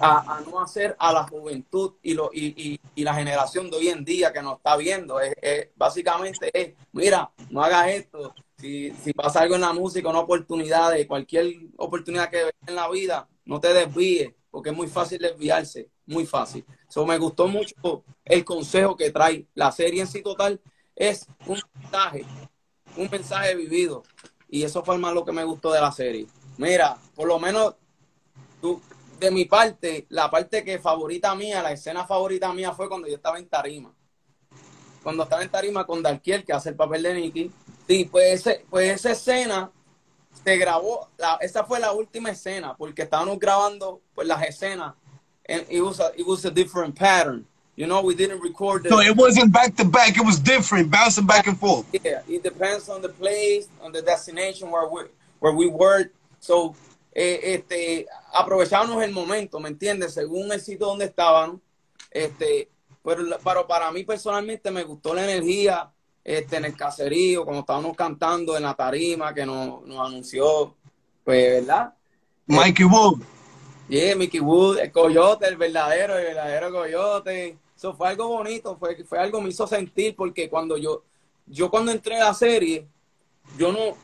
a, 0.00 0.40
no 0.48 0.60
hacer 0.60 0.96
a 0.98 1.12
la 1.12 1.24
juventud 1.24 1.94
y, 2.02 2.14
lo, 2.14 2.30
y, 2.32 2.80
y, 2.94 3.04
la 3.04 3.14
generación 3.14 3.70
de 3.70 3.76
hoy 3.76 3.88
en 3.88 4.04
día 4.04 4.32
que 4.32 4.42
nos 4.42 4.56
está 4.56 4.76
viendo. 4.76 5.20
Es, 5.20 5.68
básicamente 5.76 6.50
es, 6.52 6.74
mira, 6.92 7.30
no 7.50 7.62
hagas 7.62 7.88
esto. 7.88 8.34
Si, 8.58 8.90
si 8.92 9.12
pasa 9.12 9.40
algo 9.40 9.56
en 9.56 9.62
la 9.62 9.72
música, 9.72 10.08
una 10.08 10.20
oportunidad, 10.20 10.92
de 10.92 11.06
cualquier 11.06 11.54
oportunidad 11.76 12.30
que 12.30 12.50
en 12.66 12.74
la 12.74 12.88
vida, 12.88 13.28
no 13.44 13.60
te 13.60 13.72
desvíes, 13.72 14.32
porque 14.50 14.70
es 14.70 14.76
muy 14.76 14.86
fácil 14.86 15.18
desviarse, 15.18 15.90
muy 16.06 16.26
fácil. 16.26 16.64
So, 16.88 17.06
me 17.06 17.18
gustó 17.18 17.48
mucho 17.48 18.04
el 18.24 18.44
consejo 18.44 18.96
que 18.96 19.10
trae. 19.10 19.46
La 19.54 19.72
serie 19.72 20.02
en 20.02 20.06
sí 20.06 20.22
total 20.22 20.60
es 20.94 21.26
un 21.46 21.60
mensaje, 21.74 22.24
un 22.96 23.08
mensaje 23.10 23.54
vivido. 23.56 24.02
Y 24.48 24.62
eso 24.62 24.84
fue 24.84 24.98
más 24.98 25.14
lo 25.14 25.24
que 25.24 25.32
me 25.32 25.44
gustó 25.44 25.72
de 25.72 25.80
la 25.80 25.90
serie. 25.90 26.26
Mira, 26.58 26.98
por 27.14 27.26
lo 27.26 27.38
menos 27.38 27.74
tú, 28.60 28.80
de 29.22 29.30
mi 29.30 29.44
parte, 29.44 30.06
la 30.08 30.28
parte 30.28 30.64
que 30.64 30.80
favorita 30.80 31.34
mía, 31.36 31.62
la 31.62 31.72
escena 31.72 32.04
favorita 32.04 32.52
mía 32.52 32.72
fue 32.72 32.88
cuando 32.88 33.06
yo 33.06 33.14
estaba 33.14 33.38
en 33.38 33.46
Tarima. 33.46 33.94
Cuando 35.00 35.22
estaba 35.22 35.42
en 35.42 35.48
Tarima 35.48 35.86
con 35.86 36.02
Darkiel, 36.02 36.44
que 36.44 36.52
hace 36.52 36.70
el 36.70 36.74
papel 36.74 37.04
de 37.04 37.14
Nicky. 37.14 37.52
Sí, 37.86 38.04
pues, 38.10 38.40
ese, 38.40 38.64
pues 38.68 38.90
esa 38.90 39.12
escena 39.12 39.70
se 40.44 40.56
grabó, 40.56 41.08
la, 41.18 41.38
esa 41.40 41.62
fue 41.62 41.78
la 41.78 41.92
última 41.92 42.30
escena, 42.30 42.76
porque 42.76 43.02
estábamos 43.02 43.38
grabando 43.38 44.00
pues, 44.12 44.26
las 44.26 44.42
escenas. 44.42 44.94
And 45.48 45.64
it 45.68 45.82
was, 45.82 46.00
a, 46.00 46.12
it 46.16 46.26
was 46.26 46.44
a 46.44 46.50
different 46.50 46.96
pattern. 46.96 47.46
You 47.76 47.86
know, 47.86 48.02
we 48.02 48.14
didn't 48.14 48.40
record. 48.40 48.82
The, 48.82 48.90
So 48.90 49.00
it 49.00 49.16
wasn't 49.16 49.52
back 49.52 49.76
to 49.76 49.84
back. 49.84 50.16
It 50.16 50.24
was 50.24 50.38
different, 50.38 50.90
bouncing 50.90 51.26
back 51.26 51.46
and 51.46 51.58
forth. 51.58 51.86
Yeah, 51.92 52.22
it 52.28 52.42
depends 52.42 52.88
on 52.88 53.02
the 53.02 53.08
place, 53.08 53.68
on 53.80 53.92
the 53.92 54.02
destination 54.02 54.70
where 54.70 54.88
we, 54.88 55.02
where 55.38 55.52
we 55.52 55.68
were. 55.68 56.10
So, 56.40 56.74
eh, 57.14 57.40
este, 57.42 58.06
aprovechábamos 58.32 59.02
el 59.02 59.12
momento, 59.12 59.60
¿me 59.60 59.68
entiendes? 59.68 60.14
Según 60.14 60.50
el 60.52 60.60
sitio 60.60 60.86
donde 60.86 61.06
estaban. 61.06 61.60
Este, 62.10 62.70
pero, 63.02 63.22
pero 63.42 63.66
para 63.66 63.90
mí 63.90 64.04
personalmente 64.04 64.70
me 64.70 64.84
gustó 64.84 65.14
la 65.14 65.24
energía 65.24 65.90
este, 66.24 66.56
en 66.56 66.66
el 66.66 66.76
caserío, 66.76 67.44
cuando 67.44 67.60
estábamos 67.60 67.96
cantando 67.96 68.56
en 68.56 68.62
la 68.62 68.74
tarima 68.74 69.34
que 69.34 69.44
nos, 69.44 69.82
nos 69.82 70.06
anunció, 70.06 70.74
pues, 71.24 71.66
¿verdad? 71.66 71.94
Mikey 72.46 72.84
Wood. 72.84 73.22
Yeah, 73.88 74.16
Mickey 74.16 74.40
Wood, 74.40 74.78
el 74.78 74.90
coyote, 74.90 75.46
el 75.46 75.56
verdadero, 75.56 76.16
el 76.16 76.24
verdadero 76.24 76.70
coyote. 76.70 77.58
Eso 77.76 77.94
fue 77.94 78.08
algo 78.08 78.28
bonito, 78.28 78.76
fue, 78.78 79.04
fue 79.04 79.18
algo 79.18 79.38
que 79.38 79.44
me 79.44 79.50
hizo 79.50 79.66
sentir 79.66 80.14
porque 80.16 80.48
cuando 80.48 80.76
yo, 80.76 81.02
yo 81.46 81.70
cuando 81.70 81.90
entré 81.90 82.16
a 82.16 82.26
la 82.26 82.34
serie, 82.34 82.86
yo 83.58 83.72
no, 83.72 83.96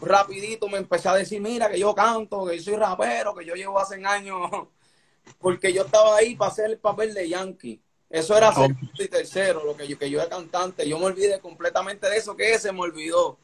rapidito 0.00 0.68
me 0.68 0.78
empecé 0.78 1.08
a 1.08 1.14
decir, 1.14 1.40
mira, 1.40 1.70
que 1.70 1.78
yo 1.78 1.94
canto, 1.94 2.46
que 2.46 2.56
yo 2.56 2.62
soy 2.62 2.76
rapero, 2.76 3.34
que 3.34 3.44
yo 3.44 3.54
llevo 3.54 3.78
hace 3.78 4.04
años, 4.04 4.50
porque 5.38 5.72
yo 5.72 5.82
estaba 5.82 6.16
ahí 6.16 6.36
para 6.36 6.50
hacer 6.50 6.70
el 6.70 6.78
papel 6.78 7.14
de 7.14 7.28
Yankee. 7.28 7.80
Eso 8.10 8.36
era 8.36 8.52
segundo 8.52 9.02
y 9.02 9.08
tercero, 9.08 9.64
lo 9.64 9.76
que 9.76 9.88
yo, 9.88 9.98
que 9.98 10.08
yo 10.08 10.20
era 10.20 10.28
cantante. 10.28 10.88
Yo 10.88 10.98
me 10.98 11.06
olvidé 11.06 11.40
completamente 11.40 12.08
de 12.08 12.16
eso, 12.16 12.36
que 12.36 12.58
se 12.58 12.72
me 12.72 12.80
olvidó. 12.80 13.38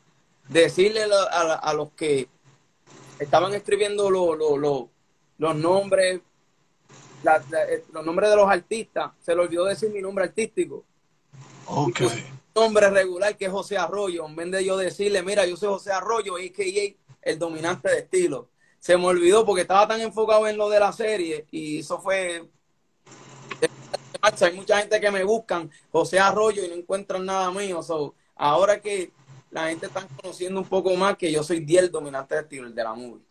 Decirle 0.49 1.05
a, 1.05 1.23
a, 1.23 1.55
a 1.55 1.75
los 1.75 1.91
que 1.93 2.29
estaban 3.19 3.55
escribiendo 3.55 4.11
lo, 4.11 4.35
lo, 4.35 4.57
lo, 4.57 4.91
los 5.39 5.57
nombres, 5.57 6.21
la, 7.23 7.43
la, 7.51 7.61
los 7.93 8.05
nombres 8.05 8.31
de 8.31 8.37
los 8.37 8.49
artistas, 8.49 9.13
se 9.21 9.35
le 9.35 9.43
olvidó 9.43 9.65
decir 9.65 9.91
mi 9.91 10.01
nombre 10.01 10.25
artístico. 10.25 10.85
Ok. 11.67 12.01
Nombre 12.61 12.89
regular 12.91 13.37
que 13.37 13.47
es 13.47 13.51
José 13.51 13.77
Arroyo, 13.77 14.27
en 14.27 14.37
vez 14.37 14.51
de 14.51 14.65
yo 14.65 14.77
decirle, 14.77 15.23
mira, 15.23 15.47
yo 15.47 15.57
soy 15.57 15.69
José 15.69 15.93
Arroyo, 15.93 16.37
a.k.a. 16.37 16.95
el 17.23 17.39
dominante 17.39 17.91
de 17.91 17.99
estilo. 18.01 18.49
Se 18.79 18.97
me 18.97 19.07
olvidó 19.07 19.45
porque 19.45 19.63
estaba 19.63 19.89
tan 19.89 20.01
enfocado 20.01 20.47
en 20.47 20.57
lo 20.57 20.69
de 20.69 20.81
la 20.81 20.93
serie 20.93 21.47
y 21.51 21.81
eso 21.81 22.01
fue... 22.01 22.49
Hay 24.23 24.53
mucha 24.55 24.79
gente 24.79 25.01
que 25.01 25.11
me 25.11 25.25
buscan 25.25 25.71
José 25.91 26.19
Arroyo 26.19 26.65
y 26.65 26.69
no 26.69 26.75
encuentran 26.75 27.25
nada 27.25 27.51
mío. 27.51 27.83
So, 27.83 28.15
ahora 28.37 28.81
que 28.81 29.11
la 29.51 29.69
gente 29.69 29.87
está 29.87 30.07
conociendo 30.21 30.61
un 30.61 30.67
poco 30.67 30.95
más 30.95 31.17
que 31.17 31.33
yo 31.33 31.43
soy 31.43 31.61
Diel, 31.61 31.91
dominante 31.91 32.35
de 32.35 32.43
estilo, 32.43 32.67
el 32.67 32.75
de 32.75 32.85
la 32.85 32.95
movie. 32.95 33.25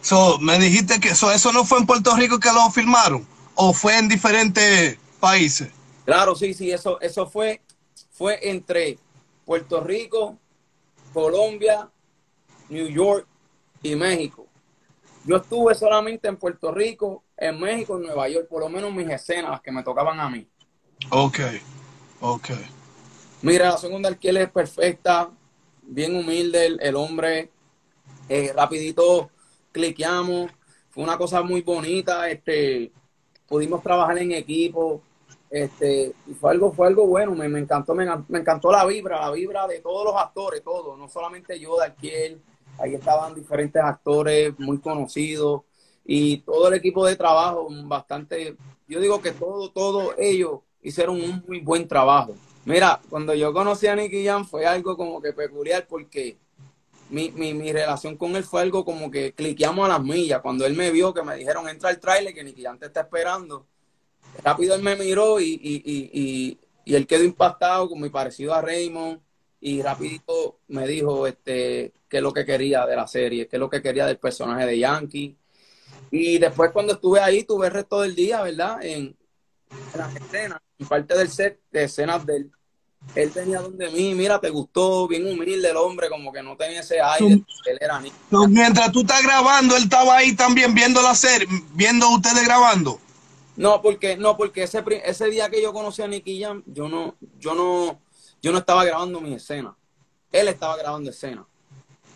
So, 0.00 0.38
me 0.38 0.58
dijiste 0.58 1.00
que 1.00 1.14
so, 1.14 1.30
eso 1.32 1.52
no 1.52 1.64
fue 1.64 1.78
en 1.78 1.86
Puerto 1.86 2.14
Rico 2.14 2.38
que 2.38 2.52
lo 2.52 2.70
filmaron 2.70 3.26
o 3.54 3.72
fue 3.72 3.98
en 3.98 4.08
diferentes 4.08 4.96
países. 5.18 5.68
Claro, 6.08 6.34
sí, 6.34 6.54
sí, 6.54 6.70
eso, 6.70 6.98
eso 7.02 7.26
fue, 7.26 7.60
fue 8.12 8.48
entre 8.48 8.98
Puerto 9.44 9.82
Rico, 9.82 10.38
Colombia, 11.12 11.90
New 12.70 12.88
York 12.88 13.26
y 13.82 13.94
México. 13.94 14.46
Yo 15.26 15.36
estuve 15.36 15.74
solamente 15.74 16.26
en 16.26 16.38
Puerto 16.38 16.72
Rico, 16.72 17.24
en 17.36 17.60
México, 17.60 17.98
en 17.98 18.04
Nueva 18.04 18.26
York, 18.26 18.48
por 18.48 18.60
lo 18.62 18.70
menos 18.70 18.90
mis 18.90 19.06
escenas, 19.10 19.50
las 19.50 19.60
que 19.60 19.70
me 19.70 19.82
tocaban 19.82 20.18
a 20.18 20.30
mí. 20.30 20.48
Ok, 21.10 21.40
ok. 22.22 22.48
Mira, 23.42 23.72
la 23.72 23.76
segunda 23.76 24.08
alquiler 24.08 24.44
es 24.44 24.50
perfecta, 24.50 25.30
bien 25.82 26.16
humilde 26.16 26.64
el, 26.64 26.78
el 26.80 26.96
hombre, 26.96 27.50
eh, 28.30 28.54
rapidito 28.56 29.28
cliqueamos, 29.72 30.50
fue 30.88 31.04
una 31.04 31.18
cosa 31.18 31.42
muy 31.42 31.60
bonita, 31.60 32.30
este, 32.30 32.92
pudimos 33.46 33.82
trabajar 33.82 34.16
en 34.16 34.32
equipo, 34.32 35.02
este, 35.50 36.14
y 36.26 36.34
fue 36.34 36.50
algo, 36.50 36.72
fue 36.72 36.86
algo 36.86 37.06
bueno, 37.06 37.34
me, 37.34 37.48
me 37.48 37.58
encantó, 37.58 37.94
me, 37.94 38.06
me, 38.28 38.38
encantó 38.38 38.70
la 38.70 38.84
vibra, 38.84 39.20
la 39.20 39.30
vibra 39.30 39.66
de 39.66 39.80
todos 39.80 40.04
los 40.04 40.14
actores, 40.16 40.62
todos, 40.62 40.98
no 40.98 41.08
solamente 41.08 41.58
yo, 41.58 41.76
Darkiel, 41.76 42.40
ahí 42.78 42.94
estaban 42.94 43.34
diferentes 43.34 43.82
actores 43.82 44.58
muy 44.58 44.78
conocidos 44.78 45.62
y 46.04 46.38
todo 46.38 46.68
el 46.68 46.74
equipo 46.74 47.06
de 47.06 47.16
trabajo, 47.16 47.68
bastante, 47.84 48.56
yo 48.86 49.00
digo 49.00 49.20
que 49.22 49.32
todo, 49.32 49.70
todos 49.70 50.14
ellos 50.18 50.60
hicieron 50.82 51.16
un 51.16 51.42
muy 51.46 51.60
buen 51.60 51.88
trabajo. 51.88 52.34
Mira, 52.64 53.00
cuando 53.08 53.34
yo 53.34 53.52
conocí 53.52 53.86
a 53.86 53.96
Nicky 53.96 54.26
Jam 54.26 54.44
fue 54.44 54.66
algo 54.66 54.96
como 54.96 55.22
que 55.22 55.32
peculiar 55.32 55.86
porque 55.88 56.36
mi, 57.10 57.30
mi, 57.30 57.54
mi, 57.54 57.72
relación 57.72 58.16
con 58.16 58.36
él 58.36 58.44
fue 58.44 58.60
algo 58.60 58.84
como 58.84 59.10
que 59.10 59.32
cliqueamos 59.32 59.86
a 59.86 59.92
las 59.92 60.02
millas. 60.02 60.42
Cuando 60.42 60.66
él 60.66 60.74
me 60.74 60.90
vio, 60.90 61.14
que 61.14 61.22
me 61.22 61.36
dijeron 61.36 61.68
entra 61.68 61.88
al 61.88 61.98
trailer, 61.98 62.34
que 62.34 62.44
Nicky 62.44 62.62
Jam 62.62 62.78
te 62.78 62.86
está 62.86 63.00
esperando. 63.00 63.66
Rápido 64.42 64.74
él 64.74 64.82
me 64.82 64.96
miró 64.96 65.40
y, 65.40 65.52
y, 65.62 65.82
y, 65.84 66.58
y, 66.84 66.94
él 66.94 67.06
quedó 67.06 67.24
impactado, 67.24 67.88
como 67.88 68.00
muy 68.00 68.10
parecido 68.10 68.54
a 68.54 68.60
Raymond. 68.62 69.20
Y 69.60 69.82
rapidito 69.82 70.60
me 70.68 70.86
dijo 70.86 71.26
este, 71.26 71.92
qué 72.08 72.18
es 72.18 72.22
lo 72.22 72.32
que 72.32 72.44
quería 72.44 72.86
de 72.86 72.94
la 72.94 73.08
serie, 73.08 73.48
qué 73.48 73.56
es 73.56 73.60
lo 73.60 73.68
que 73.68 73.82
quería 73.82 74.06
del 74.06 74.18
personaje 74.18 74.66
de 74.66 74.78
Yankee. 74.78 75.36
Y 76.10 76.38
después 76.38 76.70
cuando 76.70 76.94
estuve 76.94 77.20
ahí, 77.20 77.44
tuve 77.44 77.66
el 77.66 77.72
resto 77.72 78.00
del 78.00 78.14
día, 78.14 78.42
¿verdad? 78.42 78.82
En, 78.82 79.16
en 79.70 79.98
las 79.98 80.14
escenas, 80.14 80.60
en 80.78 80.86
parte 80.86 81.16
del 81.18 81.28
set, 81.28 81.60
de 81.70 81.84
escenas 81.84 82.24
de 82.24 82.36
él 82.36 82.52
él 83.14 83.30
tenía 83.32 83.60
donde 83.60 83.90
mí, 83.90 84.14
mira, 84.14 84.40
te 84.40 84.50
gustó, 84.50 85.08
bien 85.08 85.26
humilde 85.26 85.70
el 85.70 85.76
hombre, 85.76 86.08
como 86.08 86.32
que 86.32 86.42
no 86.42 86.56
tenía 86.56 86.80
ese 86.80 87.00
aire, 87.00 87.42
él 87.64 87.78
era 87.80 88.00
niño. 88.00 88.14
tú, 88.30 88.46
mientras 88.48 88.92
tú 88.92 89.00
estás 89.00 89.22
grabando, 89.22 89.76
él 89.76 89.84
estaba 89.84 90.16
ahí 90.16 90.34
también 90.34 90.74
viendo 90.74 91.00
la 91.00 91.14
serie, 91.14 91.48
viendo 91.74 92.08
ustedes 92.10 92.44
grabando. 92.44 93.00
No, 93.58 93.82
porque, 93.82 94.16
no, 94.16 94.36
porque 94.36 94.62
ese, 94.62 94.84
ese 95.04 95.26
día 95.28 95.50
que 95.50 95.60
yo 95.60 95.72
conocí 95.72 96.00
a 96.00 96.06
Nicky 96.06 96.40
Jam, 96.40 96.62
yo 96.66 96.88
no, 96.88 97.16
yo 97.40 97.54
no, 97.54 98.00
yo 98.40 98.52
no 98.52 98.58
estaba 98.58 98.84
grabando 98.84 99.20
mi 99.20 99.34
escena. 99.34 99.74
Él 100.30 100.46
estaba 100.46 100.76
grabando 100.76 101.10
escena. 101.10 101.44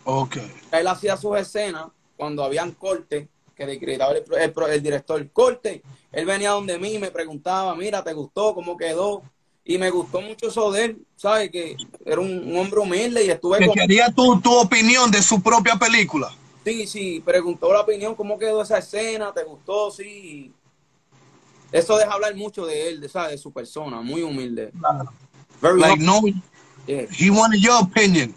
Ok. 0.05 0.37
Él 0.71 0.87
hacía 0.87 1.17
sus 1.17 1.37
escenas 1.37 1.87
cuando 2.15 2.45
habían 2.45 2.71
cortes, 2.71 3.27
que 3.55 3.65
gritaba 3.75 4.13
el, 4.13 4.23
el, 4.39 4.53
el 4.71 4.83
director, 4.83 5.29
corte. 5.31 5.83
Él 6.13 6.25
venía 6.25 6.51
donde 6.51 6.79
mí 6.79 6.93
y 6.93 6.99
me 6.99 7.11
preguntaba, 7.11 7.75
mira, 7.75 8.01
¿te 8.03 8.13
gustó? 8.13 8.55
¿Cómo 8.55 8.77
quedó? 8.77 9.21
y 9.65 9.77
me 9.77 9.89
gustó 9.89 10.19
mucho 10.19 10.47
eso 10.47 10.71
de 10.71 10.85
él, 10.85 11.05
¿sabes? 11.15 11.49
Que 11.49 11.77
era 12.05 12.19
un, 12.19 12.51
un 12.51 12.57
hombre 12.57 12.81
humilde 12.81 13.23
y 13.23 13.29
estuve 13.29 13.59
que 13.59 13.67
con... 13.67 13.75
quería 13.75 14.09
tu, 14.11 14.39
tu 14.41 14.53
opinión 14.53 15.09
de 15.09 15.21
su 15.21 15.41
propia 15.41 15.75
película. 15.77 16.29
Sí, 16.65 16.85
sí, 16.85 17.21
preguntó 17.23 17.71
la 17.71 17.81
opinión, 17.81 18.15
cómo 18.15 18.37
quedó 18.37 18.61
esa 18.61 18.77
escena, 18.77 19.33
¿te 19.33 19.43
gustó? 19.43 19.91
Sí. 19.91 20.51
Eso 21.73 21.97
deja 21.97 22.13
hablar 22.13 22.35
mucho 22.35 22.65
de 22.65 22.87
él, 22.87 23.01
de, 23.01 23.09
¿sabes? 23.09 23.31
De 23.31 23.37
su 23.39 23.51
persona, 23.51 24.01
muy 24.01 24.21
humilde. 24.21 24.71
Claro. 24.79 25.11
Very 25.59 25.79
like, 25.79 25.99
humble. 25.99 26.31
no, 26.31 26.41
yeah. 26.87 27.05
he 27.11 27.31
wanted 27.31 27.59
your 27.61 27.81
opinion. 27.81 28.33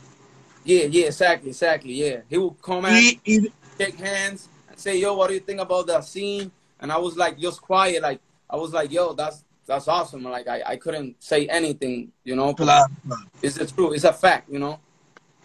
Yeah, 0.64 0.86
yeah, 0.86 1.06
exactly, 1.06 1.50
exactly, 1.50 1.92
yeah. 1.92 2.20
He 2.28 2.38
would 2.38 2.60
come 2.62 2.86
out, 2.86 2.92
he, 2.92 3.20
he, 3.22 3.52
shake 3.78 3.98
hands, 3.98 4.48
and 4.68 4.78
say, 4.78 4.98
yo, 4.98 5.14
what 5.14 5.28
do 5.28 5.34
you 5.34 5.40
think 5.40 5.60
about 5.60 5.86
that 5.86 6.04
scene? 6.04 6.50
And 6.80 6.90
I 6.90 6.96
was 6.96 7.16
like, 7.16 7.38
just 7.38 7.60
quiet, 7.60 8.02
like, 8.02 8.20
I 8.48 8.56
was 8.56 8.72
like, 8.72 8.90
yo, 8.90 9.12
that's 9.12 9.44
that's 9.66 9.88
awesome. 9.88 10.22
Like 10.22 10.48
I, 10.48 10.62
I 10.64 10.76
couldn't 10.76 11.16
say 11.22 11.46
anything, 11.48 12.12
you 12.24 12.36
know. 12.36 12.54
Claro. 12.54 12.86
It's 13.42 13.56
the 13.56 13.66
truth. 13.66 13.94
It's 13.94 14.04
a 14.04 14.12
fact, 14.12 14.48
you 14.48 14.58
know. 14.58 14.78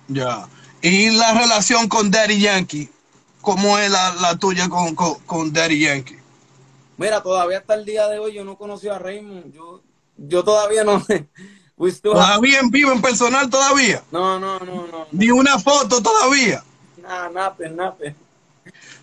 Ya. 0.07 0.47
Y 0.81 1.09
la 1.17 1.33
relación 1.33 1.87
con 1.89 2.09
Daddy 2.11 2.39
Yankee, 2.39 2.89
¿cómo 3.41 3.77
es 3.79 3.91
la, 3.91 4.15
la 4.21 4.35
tuya 4.35 4.69
con, 4.69 4.95
con, 4.95 5.15
con 5.25 5.51
Daddy 5.51 5.79
Yankee? 5.79 6.20
Mira, 6.97 7.21
todavía 7.23 7.59
hasta 7.59 7.73
el 7.73 7.85
día 7.85 8.07
de 8.07 8.19
hoy 8.19 8.33
yo 8.33 8.43
no 8.43 8.57
conocí 8.57 8.87
a 8.87 8.99
Raymond. 8.99 9.53
Yo, 9.53 9.81
yo 10.17 10.43
todavía 10.43 10.83
no. 10.83 11.03
¿Todavía 12.03 12.59
en 12.59 12.69
vivo, 12.69 12.91
en 12.91 13.01
personal 13.01 13.49
todavía? 13.49 14.03
no, 14.11 14.39
no, 14.39 14.59
no, 14.59 14.87
no. 14.87 15.07
Ni 15.11 15.31
una 15.31 15.57
foto 15.57 16.01
todavía. 16.01 16.63
Nah, 16.97 17.29
nothing, 17.29 17.75
nothing. 17.75 18.13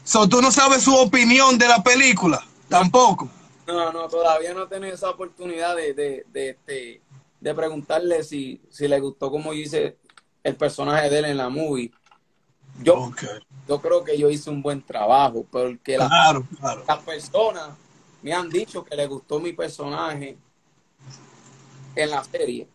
So, 0.04 0.28
tú 0.28 0.40
no 0.40 0.52
sabes 0.52 0.82
su 0.84 0.94
opinión 0.94 1.58
de 1.58 1.66
la 1.66 1.82
película, 1.82 2.42
tampoco. 2.68 3.28
No, 3.66 3.92
no, 3.92 4.08
todavía 4.08 4.54
no 4.54 4.62
he 4.62 4.66
tenido 4.68 4.94
esa 4.94 5.10
oportunidad 5.10 5.76
de, 5.76 5.92
de, 5.92 6.24
de, 6.32 6.56
de, 6.66 7.02
de 7.40 7.54
preguntarle 7.54 8.22
si, 8.22 8.62
si 8.70 8.88
le 8.88 9.00
gustó 9.00 9.30
como 9.30 9.52
hice 9.52 9.98
el 10.42 10.56
personaje 10.56 11.10
de 11.10 11.18
él 11.18 11.24
en 11.26 11.36
la 11.36 11.48
movie. 11.48 11.90
Yo, 12.80 12.94
Ok. 12.94 13.24
Yo 13.68 13.80
creo 13.80 14.02
que 14.04 14.16
yo 14.18 14.30
hice 14.30 14.50
un 14.50 14.62
buen 14.62 14.82
trabajo, 14.82 15.44
porque 15.50 15.98
la- 15.98 16.08
Claro, 16.08 16.46
claro. 16.58 16.84
las 16.88 16.98
personas 17.00 17.68
me 18.22 18.32
han 18.32 18.48
dicho 18.48 18.84
que 18.84 18.96
le 18.96 19.06
gustó 19.06 19.38
mi 19.40 19.52
personaje 19.52 20.36
en 21.94 22.10
la 22.10 22.24
serie. 22.24 22.68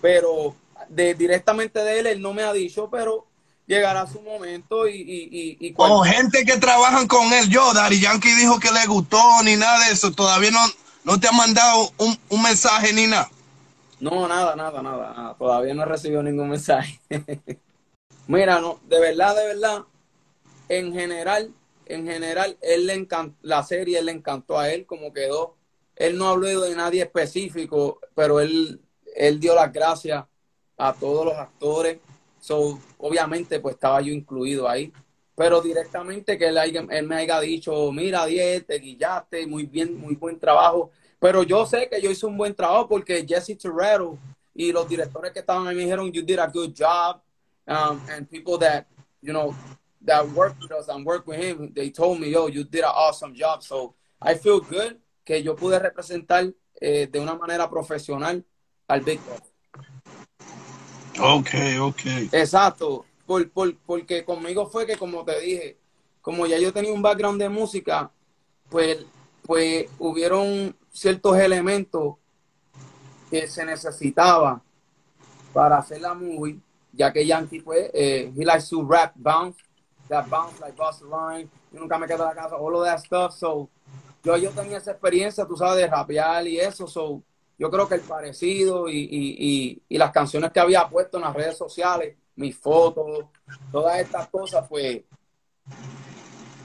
Pero 0.00 0.54
de, 0.88 1.14
directamente 1.14 1.80
de 1.80 2.00
él, 2.00 2.06
él 2.06 2.22
no 2.22 2.32
me 2.32 2.42
ha 2.42 2.52
dicho, 2.52 2.88
pero 2.90 3.26
llegará 3.66 4.06
su 4.06 4.20
momento 4.20 4.86
y, 4.88 4.94
y, 4.94 5.56
y, 5.60 5.66
y 5.68 5.72
cual- 5.72 5.92
O 5.92 6.02
gente 6.02 6.44
que 6.44 6.56
trabajan 6.58 7.06
con 7.06 7.32
él. 7.32 7.48
Yo, 7.48 7.72
Daddy 7.74 8.00
Yankee 8.00 8.34
dijo 8.34 8.58
que 8.60 8.70
le 8.70 8.86
gustó 8.86 9.20
ni 9.44 9.56
nada 9.56 9.86
de 9.86 9.92
eso. 9.92 10.12
Todavía 10.12 10.50
no, 10.50 10.60
no 11.04 11.18
te 11.20 11.28
ha 11.28 11.32
mandado 11.32 11.90
un, 11.98 12.16
un 12.28 12.42
mensaje 12.42 12.92
ni 12.92 13.06
nada. 13.06 13.28
No, 13.98 14.28
nada, 14.28 14.54
nada, 14.54 14.82
nada, 14.82 15.14
nada. 15.16 15.34
Todavía 15.38 15.74
no 15.74 15.82
he 15.82 15.86
recibido 15.86 16.22
ningún 16.22 16.50
mensaje. 16.50 17.00
Mira, 18.28 18.60
no, 18.60 18.78
de 18.88 19.00
verdad, 19.00 19.34
de 19.34 19.46
verdad, 19.46 19.82
en 20.68 20.92
general, 20.92 21.52
en 21.86 22.06
general, 22.06 22.56
él 22.60 22.86
le 22.86 22.94
encantó, 22.94 23.36
la 23.42 23.62
serie 23.62 24.02
le 24.02 24.12
encantó 24.12 24.58
a 24.58 24.70
él 24.70 24.86
como 24.86 25.12
quedó. 25.12 25.56
Él 25.94 26.18
no 26.18 26.28
habló 26.28 26.60
de 26.60 26.74
nadie 26.74 27.02
específico, 27.02 28.00
pero 28.14 28.40
él, 28.40 28.80
él 29.14 29.40
dio 29.40 29.54
las 29.54 29.72
gracias 29.72 30.24
a 30.76 30.92
todos 30.92 31.24
los 31.24 31.34
actores. 31.34 31.98
So, 32.40 32.78
obviamente, 32.98 33.60
pues 33.60 33.76
estaba 33.76 34.00
yo 34.00 34.12
incluido 34.12 34.68
ahí. 34.68 34.92
Pero 35.34 35.60
directamente 35.60 36.38
que 36.38 36.48
él, 36.48 37.06
me 37.06 37.16
haya 37.16 37.40
dicho, 37.40 37.92
mira, 37.92 38.24
10, 38.26 38.66
te 38.66 38.78
guillaste, 38.78 39.46
muy 39.46 39.66
bien, 39.66 39.98
muy 39.98 40.14
buen 40.14 40.38
trabajo. 40.38 40.90
Pero 41.18 41.42
yo 41.42 41.66
sé 41.66 41.88
que 41.88 42.00
yo 42.00 42.10
hice 42.10 42.26
un 42.26 42.36
buen 42.36 42.54
trabajo 42.54 42.88
porque 42.88 43.24
Jesse 43.26 43.56
Torero 43.58 44.18
y 44.54 44.72
los 44.72 44.88
directores 44.88 45.32
que 45.32 45.40
estaban 45.40 45.66
ahí 45.66 45.76
me 45.76 45.82
dijeron, 45.82 46.10
you 46.10 46.22
did 46.22 46.38
a 46.38 46.46
good 46.46 46.72
job. 46.74 47.20
Um, 47.68 48.00
and 48.08 48.28
people 48.30 48.56
that, 48.58 48.86
you 49.20 49.32
know, 49.32 49.54
that 50.06 50.24
work 50.30 50.54
with 50.60 50.72
us 50.72 50.88
and 50.88 51.04
work 51.04 51.26
with 51.26 51.38
him, 51.38 51.72
they 51.74 51.90
told 51.90 52.20
me, 52.20 52.30
yo, 52.30 52.46
you 52.48 52.64
did 52.64 52.84
an 52.84 52.92
awesome 52.94 53.34
job. 53.34 53.62
So 53.62 53.94
I 54.22 54.34
feel 54.34 54.60
good 54.60 54.96
que 55.24 55.42
yo 55.42 55.54
pude 55.56 55.78
representar 55.78 56.52
eh, 56.80 57.06
de 57.10 57.20
una 57.20 57.34
manera 57.34 57.68
profesional 57.68 58.44
al 58.88 59.00
Big 59.00 59.20
Boss. 59.20 59.42
Ok, 61.20 61.48
ok. 61.80 62.00
Exacto, 62.32 63.04
por, 63.26 63.48
por- 63.50 63.76
porque 63.86 64.24
conmigo 64.24 64.68
fue 64.68 64.86
que, 64.86 64.96
como 64.96 65.24
te 65.24 65.40
dije, 65.40 65.78
como 66.20 66.46
ya 66.46 66.58
yo 66.58 66.72
tenía 66.72 66.92
un 66.92 67.02
background 67.02 67.40
de 67.40 67.48
música, 67.48 68.10
pues, 68.68 69.04
pues 69.42 69.86
hubieron 69.98 70.76
ciertos 70.92 71.36
elementos 71.38 72.16
que 73.30 73.46
se 73.48 73.64
necesitaba 73.64 74.62
para 75.52 75.78
hacer 75.78 76.00
la 76.00 76.14
movie, 76.14 76.58
ya 76.92 77.12
que 77.12 77.26
Yankee, 77.26 77.60
pues, 77.60 77.90
eh, 77.94 78.30
he 78.36 78.44
likes 78.44 78.68
to 78.68 78.84
rap 78.86 79.12
bounce, 79.16 79.58
that 80.08 80.28
bounce 80.28 80.60
like 80.60 80.76
Busta 80.76 81.04
Rhymes, 81.04 81.50
yo 81.72 81.80
nunca 81.80 81.98
me 81.98 82.06
quedo 82.06 82.22
en 82.22 82.34
la 82.36 82.42
casa, 82.42 82.56
all 82.56 82.74
of 82.76 82.84
that 82.84 82.98
stuff, 82.98 83.32
so, 83.32 83.68
yo, 84.22 84.36
yo 84.36 84.50
tenía 84.50 84.78
esa 84.78 84.92
experiencia, 84.92 85.46
tú 85.46 85.56
sabes, 85.56 85.76
de 85.76 85.86
rapear 85.86 86.46
y 86.46 86.58
eso, 86.58 86.86
so, 86.86 87.22
yo 87.58 87.70
creo 87.70 87.88
que 87.88 87.94
el 87.94 88.02
parecido 88.02 88.88
y, 88.88 88.98
y, 88.98 89.36
y, 89.38 89.82
y 89.88 89.98
las 89.98 90.10
canciones 90.12 90.50
que 90.52 90.60
había 90.60 90.88
puesto 90.88 91.16
en 91.16 91.24
las 91.24 91.34
redes 91.34 91.56
sociales, 91.56 92.16
mis 92.36 92.56
fotos, 92.56 93.26
todas 93.72 93.98
estas 93.98 94.28
cosas, 94.28 94.66
pues, 94.68 95.02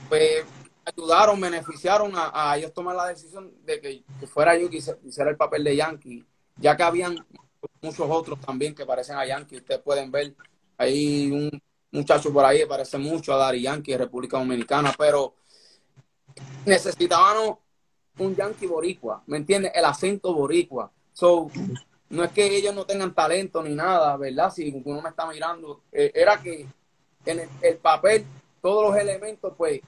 pues 0.09 0.43
ayudaron, 0.85 1.39
beneficiaron 1.39 2.11
a, 2.15 2.31
a 2.33 2.57
ellos 2.57 2.73
tomar 2.73 2.95
la 2.95 3.07
decisión 3.07 3.53
de 3.63 3.79
que, 3.79 4.03
que 4.19 4.27
fuera 4.27 4.57
yo 4.57 4.69
que 4.69 4.77
hiciera 4.77 5.29
el 5.29 5.37
papel 5.37 5.63
de 5.63 5.75
Yankee, 5.75 6.25
ya 6.57 6.75
que 6.75 6.83
habían 6.83 7.25
muchos 7.81 8.07
otros 8.09 8.39
también 8.41 8.75
que 8.75 8.85
parecen 8.85 9.15
a 9.17 9.25
Yankee, 9.25 9.57
ustedes 9.57 9.81
pueden 9.81 10.11
ver, 10.11 10.35
hay 10.77 11.31
un 11.31 11.61
muchacho 11.91 12.31
por 12.31 12.45
ahí 12.45 12.65
parece 12.65 12.97
mucho 12.97 13.33
a 13.33 13.37
Dari 13.37 13.61
Yankee 13.61 13.97
República 13.97 14.37
Dominicana, 14.37 14.93
pero 14.97 15.35
necesitábamos 16.65 17.57
un 18.17 18.35
Yankee 18.35 18.67
boricua, 18.67 19.23
¿me 19.27 19.37
entiendes? 19.37 19.71
El 19.75 19.85
acento 19.85 20.33
boricua. 20.33 20.91
So, 21.13 21.49
no 22.09 22.23
es 22.23 22.31
que 22.31 22.55
ellos 22.55 22.73
no 22.73 22.85
tengan 22.85 23.13
talento 23.13 23.63
ni 23.63 23.73
nada, 23.73 24.15
¿verdad? 24.17 24.51
Si 24.51 24.81
uno 24.83 25.01
me 25.01 25.09
está 25.09 25.25
mirando, 25.27 25.81
eh, 25.91 26.11
era 26.13 26.41
que 26.41 26.67
en 27.25 27.39
el, 27.39 27.49
el 27.61 27.77
papel, 27.77 28.25
todos 28.61 28.89
los 28.89 28.97
elementos, 28.97 29.53
pues, 29.57 29.81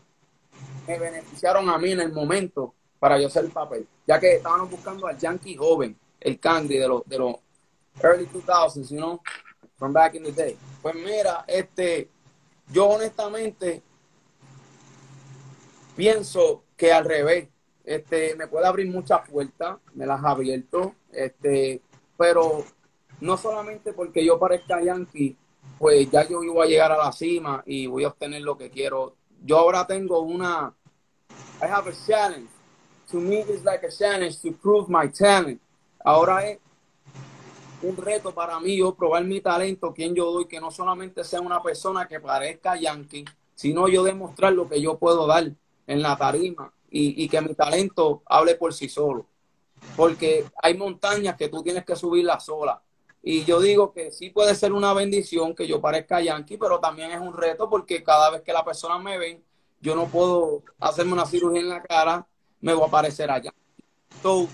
me 0.88 1.00
beneficiaron 1.00 1.70
a 1.70 1.78
mí 1.78 1.92
en 1.92 2.02
el 2.02 2.12
momento 2.12 2.74
para 3.00 3.20
yo 3.20 3.28
hacer 3.28 3.46
el 3.46 3.52
papel, 3.52 3.88
ya 4.08 4.20
que 4.20 4.36
estaban 4.36 4.70
buscando 4.70 5.08
al 5.08 5.18
Yankee 5.18 5.56
joven, 5.56 5.98
el 6.20 6.39
Candy 6.39 6.78
de 6.78 6.88
los, 6.88 7.06
de 7.06 7.20
los 7.20 7.36
early 8.02 8.26
2000s, 8.26 8.89
you 8.89 8.98
know, 8.98 9.22
from 9.84 9.91
back 9.91 10.15
in 10.15 10.24
the 10.24 10.32
day. 10.32 10.58
Pues 10.82 10.96
mira, 10.96 11.43
este, 11.46 12.08
yo 12.72 12.88
honestamente 12.88 13.82
pienso 15.93 16.63
que 16.78 16.93
al 16.93 17.04
revés, 17.04 17.50
este, 17.84 18.34
me 18.36 18.48
puede 18.48 18.65
abrir 18.65 18.89
muchas 18.89 19.28
puertas, 19.30 19.80
me 19.93 20.06
las 20.06 20.24
ha 20.24 20.30
abierto, 20.30 20.96
este, 21.12 21.82
pero 22.17 22.63
no 23.19 23.36
solamente 23.36 23.91
porque 23.91 24.24
yo 24.24 24.39
parezca 24.39 24.82
Yankee, 24.82 25.36
pues 25.78 26.10
ya 26.10 26.26
yo 26.30 26.39
voy 26.39 26.65
a 26.65 26.69
llegar 26.69 26.93
a 26.93 26.98
la 26.98 27.12
cima 27.12 27.62
y 27.65 27.86
voy 27.86 28.06
a 28.06 28.08
obtener 28.08 28.41
lo 28.41 28.58
que 28.58 28.69
quiero. 28.69 29.17
Yo 29.43 29.58
ahora 29.58 29.86
tengo 29.86 30.22
una, 30.22 30.74
I 31.62 31.65
have 31.65 31.89
a 31.89 31.93
challenge. 32.08 32.48
To 33.12 33.19
me, 33.19 33.39
it's 33.39 33.65
like 33.65 33.86
a 33.86 33.91
challenge 33.91 34.41
to 34.43 34.54
prove 34.54 34.88
my 34.88 35.10
talent. 35.10 35.60
Ahora 36.06 36.48
es 36.48 36.60
un 37.84 37.98
reto 37.98 38.34
para 38.34 38.60
mí 38.60 38.78
yo 38.78 38.96
probar 38.96 39.24
mi 39.26 39.41
talento, 39.41 39.93
quien 39.93 40.15
yo 40.15 40.32
doy, 40.32 40.46
que 40.46 40.60
no 40.60 40.72
solamente 40.72 41.24
sea 41.24 41.41
una 41.41 41.62
persona 41.62 42.08
que 42.08 42.19
parezca 42.19 42.78
Yankee, 42.78 43.26
sino 43.56 43.88
yo 43.88 44.04
demostrar 44.04 44.54
lo 44.54 44.67
que 44.67 44.82
yo 44.82 44.98
puedo 44.98 45.28
dar 45.28 45.52
en 45.86 46.02
la 46.02 46.15
tarima 46.17 46.74
y, 46.89 47.24
y 47.24 47.30
que 47.30 47.41
mi 47.41 47.54
talento 47.54 48.24
hable 48.26 48.56
por 48.56 48.74
sí 48.74 48.88
solo. 48.89 49.26
Porque 49.96 50.46
hay 50.62 50.76
montañas 50.78 51.36
que 51.36 51.50
tú 51.50 51.62
tienes 51.62 51.86
que 51.86 51.96
subirlas 51.96 52.46
sola. 52.46 52.82
Y 53.22 53.46
yo 53.46 53.62
digo 53.62 53.93
que 53.93 54.12
sí 54.12 54.30
puede 54.30 54.54
ser 54.56 54.74
una 54.74 54.93
bendición 54.93 55.56
que 55.56 55.67
yo 55.67 55.80
parezca 55.80 56.22
Yankee, 56.22 56.58
pero 56.58 56.80
también 56.80 57.12
es 57.12 57.19
un 57.19 57.34
reto 57.34 57.69
porque 57.69 58.04
cada 58.04 58.30
vez 58.30 58.41
que 58.41 58.52
la 58.52 58.65
persona 58.65 58.98
me 59.00 59.17
ve, 59.17 59.41
yo 59.80 59.96
no 59.96 60.08
puedo 60.08 60.62
hacerme 60.80 61.13
una 61.13 61.26
cirugía 61.26 61.62
en 61.62 61.69
la 61.69 61.82
cara, 61.82 62.28
me 62.60 62.74
voy 62.74 62.88
a 62.88 62.91
parecer 62.91 63.30
a 63.32 63.38
Yankee. 63.38 63.84
So, 64.22 64.48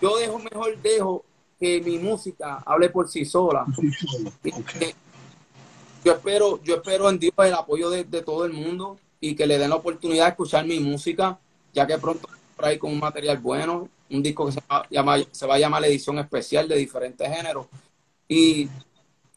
yo 0.00 0.16
dejo 0.16 0.38
mejor 0.38 0.76
dejo 0.78 1.24
que 1.60 1.80
mi 1.82 1.98
música 1.98 2.62
hable 2.64 2.88
por 2.88 3.06
sí 3.08 3.24
sola. 3.26 3.66
Y 4.42 4.50
Ok. 4.52 4.66
que 4.78 4.94
Yo 6.02 6.12
espero, 6.12 6.62
yo 6.62 6.76
espero 6.76 7.10
en 7.10 7.18
Dios 7.18 7.34
el 7.38 7.52
apoyo 7.54 7.90
de, 7.90 8.04
de 8.04 8.22
todo 8.22 8.46
el 8.46 8.52
mundo 8.54 8.98
y 9.20 9.36
que 9.36 9.46
le 9.46 9.58
den 9.58 9.68
la 9.68 9.76
oportunidad 9.76 10.24
de 10.24 10.30
escuchar 10.30 10.64
mi 10.64 10.80
música, 10.80 11.38
ya 11.74 11.86
que 11.86 11.98
pronto 11.98 12.26
por 12.56 12.64
ahí 12.64 12.78
con 12.78 12.90
un 12.90 12.98
material 12.98 13.36
bueno, 13.38 13.86
un 14.08 14.22
disco 14.22 14.46
que 14.46 14.52
se 14.52 14.60
va, 14.60 14.78
a 14.78 14.88
llamar- 14.88 15.26
se 15.30 15.46
va 15.46 15.56
a 15.56 15.58
llamar 15.58 15.82
la 15.82 15.88
edición 15.88 16.18
especial 16.18 16.66
de 16.66 16.76
diferentes 16.76 17.28
géneros. 17.28 17.66
Y 18.26 18.66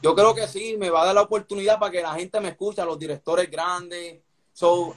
yo 0.02 0.16
creo 0.16 0.34
que 0.34 0.48
sí, 0.48 0.78
me 0.80 0.90
va 0.90 1.02
a 1.02 1.06
dar 1.08 1.16
la 1.16 1.22
oportunidad 1.24 1.78
para 1.80 1.92
que 1.92 2.02
la 2.02 2.14
gente 2.14 2.40
me 2.40 2.50
escuche, 2.50 2.84
los 2.86 2.98
directores 2.98 3.52
grandes. 3.52 4.22
So, 4.54 4.96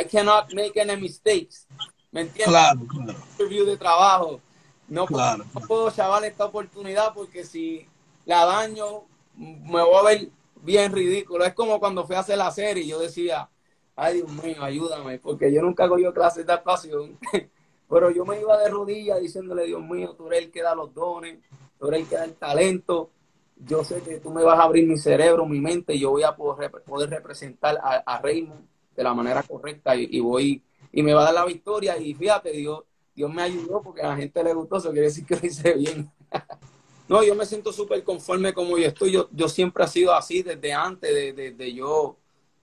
I 0.00 0.04
cannot 0.04 0.52
make 0.54 0.80
any 0.80 1.00
mistakes. 1.00 1.66
¿Me 2.12 2.20
entiendes? 2.22 2.46
Claro, 2.48 2.80
claro. 2.88 3.18
interview 3.32 3.64
de 3.66 3.76
trabajo. 3.76 4.40
No, 4.88 5.06
puedo- 5.06 5.22
Claro. 5.22 5.44
no 5.54 5.60
puedo 5.66 5.90
chaval 5.90 6.24
esta 6.24 6.44
oportunidad 6.46 7.12
porque 7.14 7.44
si 7.44 7.86
la 8.24 8.44
daño, 8.44 9.02
me 9.36 9.82
voy 9.82 9.96
a 9.98 10.02
ver 10.02 10.28
bien 10.62 10.92
ridículo. 10.92 11.44
Es 11.44 11.54
como 11.54 11.78
cuando 11.78 12.06
fui 12.06 12.16
a 12.16 12.20
hacer 12.20 12.38
la 12.38 12.50
serie 12.50 12.84
y 12.84 12.88
yo 12.88 12.98
decía, 12.98 13.48
ay 13.96 14.16
Dios 14.16 14.30
mío, 14.42 14.62
ayúdame, 14.62 15.18
porque 15.18 15.52
yo 15.52 15.62
nunca 15.62 15.84
hago 15.84 15.98
yo 15.98 16.12
clases 16.14 16.46
de 16.46 16.52
actuación. 16.52 17.18
Pero 17.88 18.10
yo 18.10 18.24
me 18.26 18.38
iba 18.38 18.58
de 18.58 18.68
rodillas 18.68 19.18
diciéndole, 19.20 19.64
Dios 19.64 19.82
mío, 19.82 20.14
tú 20.16 20.26
eres 20.26 20.40
el 20.44 20.50
que 20.50 20.62
da 20.62 20.74
los 20.74 20.92
dones, 20.92 21.38
tú 21.78 21.86
eres 21.88 22.00
el 22.02 22.06
que 22.08 22.16
da 22.16 22.24
el 22.24 22.34
talento. 22.34 23.10
Yo 23.56 23.82
sé 23.82 24.00
que 24.02 24.20
tú 24.20 24.30
me 24.30 24.44
vas 24.44 24.58
a 24.58 24.64
abrir 24.64 24.86
mi 24.86 24.98
cerebro, 24.98 25.46
mi 25.46 25.58
mente, 25.60 25.94
y 25.94 26.00
yo 26.00 26.10
voy 26.10 26.22
a 26.22 26.36
poder, 26.36 26.70
poder 26.70 27.08
representar 27.10 27.78
a, 27.82 27.96
a 28.06 28.18
Raymond 28.20 28.66
de 28.94 29.02
la 29.02 29.14
manera 29.14 29.42
correcta 29.42 29.96
y, 29.96 30.06
y 30.10 30.20
voy 30.20 30.62
y 30.92 31.02
me 31.02 31.14
va 31.14 31.22
a 31.22 31.24
dar 31.24 31.34
la 31.34 31.44
victoria. 31.46 31.96
Y 31.98 32.12
fíjate, 32.14 32.52
Dios, 32.52 32.84
Dios 33.18 33.34
me 33.34 33.42
ayudó 33.42 33.82
porque 33.82 34.00
a 34.00 34.10
la 34.10 34.16
gente 34.16 34.44
le 34.44 34.54
gustó, 34.54 34.76
eso 34.76 34.92
quiere 34.92 35.08
decir 35.08 35.26
que 35.26 35.34
lo 35.34 35.44
hice 35.44 35.74
bien. 35.74 36.08
no, 37.08 37.24
yo 37.24 37.34
me 37.34 37.44
siento 37.44 37.72
súper 37.72 38.04
conforme 38.04 38.54
como 38.54 38.78
yo 38.78 38.86
estoy. 38.86 39.10
Yo, 39.10 39.28
yo 39.32 39.48
siempre 39.48 39.84
he 39.84 39.88
sido 39.88 40.14
así 40.14 40.44
desde 40.44 40.72
antes 40.72 41.12
de, 41.12 41.32
de, 41.32 41.50
de 41.50 41.74
yo 41.74 42.16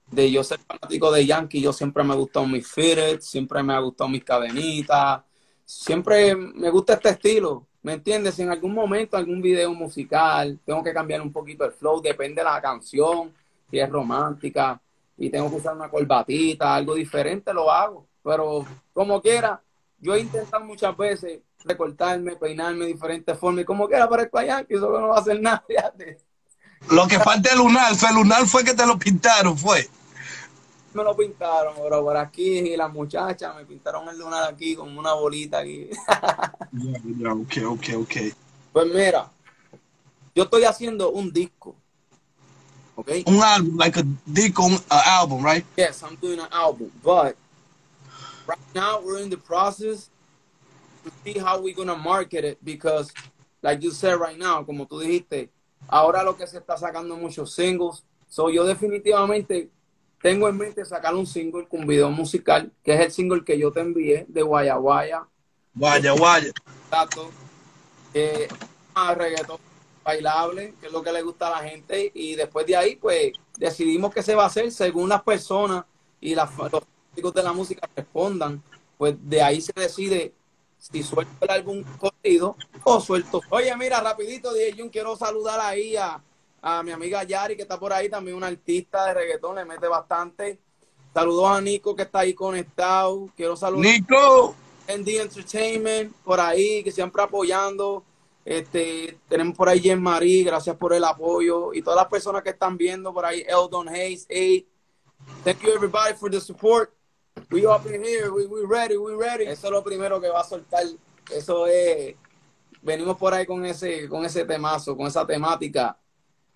de 0.09 0.31
yo 0.31 0.45
ser 0.45 0.59
fanático 0.59 1.11
de 1.11 1.25
Yankee. 1.25 1.59
Yo 1.59 1.73
siempre 1.73 2.05
me 2.05 2.13
ha 2.13 2.15
gustado 2.15 2.47
mis 2.47 2.65
fitteds, 2.65 3.25
siempre 3.25 3.61
me 3.63 3.73
ha 3.73 3.79
gustado 3.79 4.09
mis 4.09 4.23
cadenitas. 4.23 5.23
Siempre 5.65 6.33
me 6.33 6.69
gusta 6.69 6.93
este 6.93 7.09
estilo. 7.09 7.67
¿Me 7.83 7.93
entiendes? 7.93 8.35
Si 8.35 8.43
en 8.43 8.49
algún 8.49 8.73
momento, 8.73 9.17
algún 9.17 9.41
video 9.41 9.73
musical, 9.73 10.57
tengo 10.63 10.81
que 10.81 10.93
cambiar 10.93 11.21
un 11.21 11.33
poquito 11.33 11.65
el 11.65 11.73
flow, 11.73 12.01
depende 12.01 12.41
de 12.41 12.45
la 12.45 12.61
canción, 12.61 13.33
si 13.69 13.77
es 13.77 13.89
romántica, 13.89 14.81
y 15.17 15.29
tengo 15.29 15.49
que 15.49 15.57
usar 15.57 15.75
una 15.75 15.89
corbatita, 15.89 16.73
algo 16.73 16.95
diferente, 16.95 17.53
lo 17.53 17.69
hago. 17.69 18.07
Pero 18.23 18.65
como 18.93 19.21
quiera, 19.21 19.61
yo 19.99 20.15
he 20.15 20.19
intentado 20.19 20.63
muchas 20.63 20.95
veces 20.95 21.39
recortarme, 21.63 22.36
peinarme 22.36 22.86
de 22.86 22.93
diferentes 22.93 23.38
formas, 23.38 23.63
y 23.63 23.65
como 23.65 23.88
quiera 23.88 24.08
parezco 24.08 24.38
a 24.38 24.45
Yankee, 24.45 24.75
solo 24.75 24.99
no 24.99 25.08
va 25.10 25.17
a 25.17 25.21
hacer 25.21 25.41
nada, 25.41 25.63
fíjate. 25.67 26.17
Lo 26.91 27.08
que 27.08 27.19
falta 27.19 27.49
es 27.49 27.55
lunar, 27.55 27.95
fue 27.95 28.13
lunar 28.13 28.45
fue 28.45 28.63
que 28.63 28.73
te 28.73 28.86
lo 28.86 28.97
pintaron, 28.97 29.58
fue. 29.58 29.89
Me 30.93 31.03
lo 31.03 31.15
pintaron, 31.15 31.75
bro, 31.75 32.03
por 32.03 32.15
aquí, 32.15 32.60
y 32.60 32.77
las 32.77 32.91
muchachas 32.91 33.55
me 33.55 33.65
pintaron 33.65 34.08
el 34.08 34.17
lunar 34.17 34.43
aquí 34.49 34.75
con 34.75 34.97
una 34.97 35.13
bolita 35.13 35.60
aquí. 35.60 35.89
Ya, 36.77 36.99
ya, 37.17 37.34
ok, 37.34 37.53
ok, 37.67 37.86
ok. 38.01 38.15
Pues 38.73 38.88
mira, 38.93 39.31
yo 40.36 40.43
estoy 40.43 40.65
haciendo 40.65 41.12
un 41.12 41.31
disco. 41.31 41.73
¿Ok? 42.95 43.12
Un 43.25 43.41
álbum, 43.41 43.77
like 43.77 43.99
a 43.99 44.03
disco, 44.25 44.65
un 44.65 44.77
album, 44.89 45.45
right? 45.45 45.65
Yes, 45.77 46.03
I'm 46.03 46.17
doing 46.21 46.39
an 46.39 46.49
album, 46.51 46.91
but 47.01 47.38
right 48.47 48.60
now 48.73 49.01
we're 49.01 49.21
in 49.21 49.29
the 49.29 49.38
process 49.38 50.10
to 51.03 51.12
see 51.23 51.39
how 51.39 51.62
we're 51.62 51.75
gonna 51.75 51.95
market 51.95 52.43
it 52.43 52.58
because, 52.63 53.12
like 53.62 53.81
you 53.84 53.91
said 53.91 54.19
right 54.19 54.38
now, 54.38 54.63
como 54.63 54.86
tú 54.86 54.99
dijiste, 54.99 55.49
ahora 55.88 56.23
lo 56.23 56.36
que 56.36 56.47
se 56.47 56.58
está 56.58 56.77
sacando 56.77 57.15
muchos 57.17 57.53
singles. 57.53 58.03
So 58.27 58.49
yo 58.49 58.65
definitivamente 58.65 59.69
tengo 60.21 60.49
en 60.49 60.58
mente 60.58 60.84
sacar 60.86 61.13
un 61.13 61.27
single 61.27 61.67
con 61.67 61.86
video 61.86 62.10
musical, 62.10 62.71
que 62.84 62.93
es 62.93 62.99
el 62.99 63.12
single 63.12 63.43
que 63.43 63.58
yo 63.58 63.71
te 63.71 63.81
envié 63.81 64.25
de 64.27 64.41
Guaya 64.41 64.75
Guaya, 64.75 66.13
vaya. 66.13 66.51
Tato, 66.89 67.29
eh, 68.13 68.47
a 68.93 69.13
reggaetón 69.13 69.60
bailable, 70.03 70.73
que 70.79 70.88
es 70.88 70.91
lo 70.91 71.03
que 71.03 71.12
le 71.12 71.21
gusta 71.21 71.47
a 71.47 71.62
la 71.62 71.69
gente, 71.69 72.12
y 72.13 72.36
después 72.36 72.65
de 72.65 72.75
ahí, 72.75 72.95
pues, 72.95 73.34
decidimos 73.58 74.13
que 74.13 74.23
se 74.23 74.36
va 74.36 74.43
a 74.43 74.47
hacer 74.47 74.71
según 74.71 75.10
las 75.10 75.21
personas 75.23 75.84
y 76.21 76.34
las, 76.34 76.49
los 76.58 76.84
de 77.15 77.43
la 77.43 77.54
música 77.54 77.89
respondan, 77.95 78.62
pues 78.97 79.15
de 79.19 79.41
ahí 79.41 79.62
se 79.62 79.73
decide 79.73 80.34
si 80.78 81.01
suelto 81.04 81.34
el 81.41 81.49
álbum 81.49 81.84
corrido 81.97 82.56
o 82.84 82.99
suelto. 82.99 83.41
Oye, 83.49 83.75
mira, 83.75 84.01
rapidito, 84.01 84.54
DJ 84.54 84.75
Jun, 84.78 84.89
quiero 84.89 85.15
saludar 85.15 85.60
ahí 85.60 85.95
a, 85.95 86.21
a 86.62 86.84
mi 86.84 86.91
amiga 86.91 87.23
Yari, 87.23 87.56
que 87.56 87.63
está 87.63 87.80
por 87.80 87.93
ahí, 87.93 88.10
también 88.10 88.38
una 88.38 88.47
artista 88.47 89.06
de 89.06 89.13
reggaetón, 89.15 89.56
le 89.56 89.65
mete 89.65 89.88
bastante. 89.88 90.60
Saludos 91.13 91.49
a 91.49 91.62
Nico, 91.62 91.95
que 91.95 92.04
está 92.04 92.19
ahí 92.19 92.34
conectado. 92.34 93.30
Quiero 93.36 93.56
saludar 93.56 93.86
Nico, 93.86 94.56
ND 94.88 95.21
Entertainment, 95.21 96.13
por 96.23 96.39
ahí, 96.39 96.84
que 96.84 96.91
siempre 96.91 97.21
apoyando. 97.23 98.04
Este, 98.43 99.17
tenemos 99.28 99.58
por 99.58 99.69
ahí 99.69 99.80
Jen 99.80 100.01
Marie, 100.01 100.43
gracias 100.43 100.75
por 100.75 100.93
el 100.93 101.04
apoyo. 101.04 101.73
Y 101.73 101.82
todas 101.82 101.97
las 101.97 102.08
personas 102.08 102.43
que 102.43 102.51
están 102.51 102.78
viendo 102.78 103.12
por 103.12 103.25
ahí, 103.25 103.43
Eldon 103.47 103.89
Hayes, 103.89 104.28
8. 104.30 104.67
Thank 105.43 105.62
you 105.62 105.71
everybody 105.71 106.13
for 106.13 106.30
the 106.30 106.39
support. 106.39 106.93
We 107.51 107.65
up 107.65 107.85
in 107.85 108.03
here, 108.03 108.29
we, 108.31 108.45
we 108.45 108.65
ready, 108.65 108.95
we 108.97 109.13
ready. 109.15 109.45
Eso 109.45 109.67
es 109.67 109.71
lo 109.71 109.83
primero 109.83 110.19
que 110.19 110.29
va 110.29 110.41
a 110.41 110.43
soltar. 110.43 110.83
Eso 111.31 111.67
es, 111.67 112.15
venimos 112.81 113.17
por 113.17 113.33
ahí 113.33 113.45
con 113.45 113.65
ese, 113.65 114.07
con 114.09 114.25
ese 114.25 114.45
temazo, 114.45 114.95
con 114.95 115.07
esa 115.07 115.25
temática, 115.25 115.97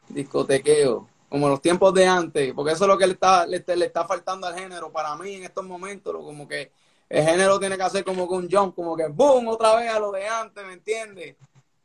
discotequeo, 0.07 1.07
como 1.29 1.47
los 1.49 1.61
tiempos 1.61 1.93
de 1.93 2.05
antes, 2.07 2.53
porque 2.53 2.73
eso 2.73 2.85
es 2.85 2.87
lo 2.87 2.97
que 2.97 3.07
le 3.07 3.13
está, 3.13 3.45
le, 3.45 3.63
le 3.75 3.85
está 3.85 4.05
faltando 4.05 4.47
al 4.47 4.57
género 4.57 4.91
para 4.91 5.15
mí 5.15 5.35
en 5.35 5.43
estos 5.43 5.65
momentos, 5.65 6.13
lo- 6.13 6.23
como 6.23 6.47
que 6.47 6.71
el 7.09 7.23
género 7.25 7.59
tiene 7.59 7.75
que 7.77 7.83
hacer 7.83 8.03
como 8.03 8.27
que 8.27 8.33
un 8.35 8.49
jump, 8.49 8.75
como 8.75 8.95
que 8.95 9.07
boom, 9.07 9.47
otra 9.47 9.75
vez 9.75 9.89
a 9.89 9.99
lo 9.99 10.11
de 10.11 10.27
antes, 10.27 10.65
¿me 10.65 10.73
entiendes? 10.73 11.35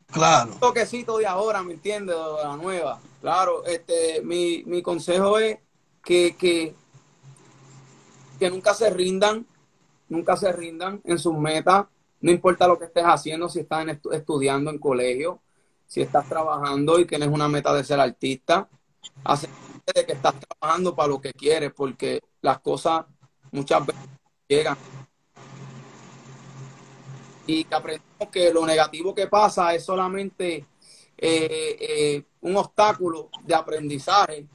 claro. 0.07 0.53
Un 0.53 0.61
toquecito 0.61 1.19
de 1.19 1.27
ahora, 1.27 1.63
¿me 1.63 1.73
entiendes? 1.75 2.15
De 2.15 2.45
la 2.45 2.57
nueva. 2.57 3.01
Claro, 3.21 3.65
este, 3.65 4.21
mi, 4.23 4.63
mi 4.67 4.83
consejo 4.83 5.39
es 5.39 5.59
que, 6.05 6.37
que, 6.37 6.75
que 8.39 8.51
nunca 8.51 8.75
se 8.75 8.91
rindan, 8.91 9.47
nunca 10.09 10.37
se 10.37 10.53
rindan 10.53 11.01
en 11.05 11.19
sus 11.19 11.37
metas, 11.37 11.87
no 12.21 12.31
importa 12.31 12.67
lo 12.67 12.79
que 12.79 12.87
estés 12.87 13.05
haciendo, 13.05 13.49
si 13.49 13.61
estás 13.61 13.87
estudiando 14.13 14.71
en 14.71 14.79
colegio, 14.79 15.41
si 15.87 16.01
estás 16.01 16.29
trabajando 16.29 16.99
y 16.99 17.05
tienes 17.05 17.29
una 17.29 17.49
meta 17.49 17.75
de 17.75 17.85
ser 17.85 18.01
artista, 18.01 18.69
asegúrate 19.23 19.93
de 19.95 20.07
que 20.07 20.13
estás 20.13 20.35
trabajando 20.41 20.95
para 20.95 21.09
lo 21.09 21.21
que 21.21 21.33
quieres, 21.33 21.73
porque 21.75 22.21
las 22.41 22.61
cosas 22.61 23.05
muchas 23.53 23.85
veces 23.87 24.03
llegan. 24.49 24.77
Y 27.47 27.65
que 27.65 27.75
aprendamos 27.75 28.29
que 28.33 28.53
lo 28.53 28.65
negativo 28.65 29.15
que 29.15 29.27
pasa 29.27 29.75
es 29.75 29.85
solamente 29.85 30.67
eh, 31.17 31.77
eh, 31.79 32.25
un 32.41 32.57
obstáculo 32.57 33.29
de 33.43 33.55
aprendizaje 33.55 34.49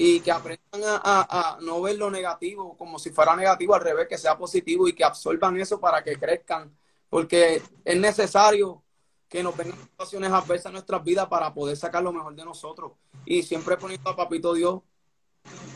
y 0.00 0.20
que 0.20 0.30
aprendan 0.30 0.84
a, 0.84 0.96
a- 1.04 1.56
a 1.56 1.60
no 1.60 1.82
ver 1.82 1.96
lo 1.98 2.08
negativo 2.08 2.76
como 2.76 3.00
si 3.00 3.10
fuera 3.10 3.34
negativo, 3.34 3.74
al 3.74 3.80
revés, 3.80 4.06
que 4.08 4.16
sea 4.16 4.38
positivo 4.38 4.86
y 4.86 4.92
que 4.92 5.02
absorban 5.02 5.58
eso 5.60 5.80
para 5.80 6.04
que 6.04 6.16
crezcan, 6.16 6.72
porque 7.10 7.60
es 7.84 7.96
necesario 7.98 8.80
que 9.28 9.42
nos 9.42 9.56
vengan 9.56 9.76
situaciones 9.76 10.30
adversas 10.30 10.66
en 10.66 10.74
nuestras 10.74 11.02
vidas 11.02 11.26
para 11.26 11.52
poder 11.52 11.76
sacar 11.76 12.02
lo 12.04 12.12
mejor 12.12 12.32
de 12.36 12.44
nosotros. 12.44 12.92
Y 13.26 13.42
siempre 13.42 13.76
poniendo 13.76 14.08
a 14.08 14.14
Papito 14.14 14.54
Dios 14.54 14.82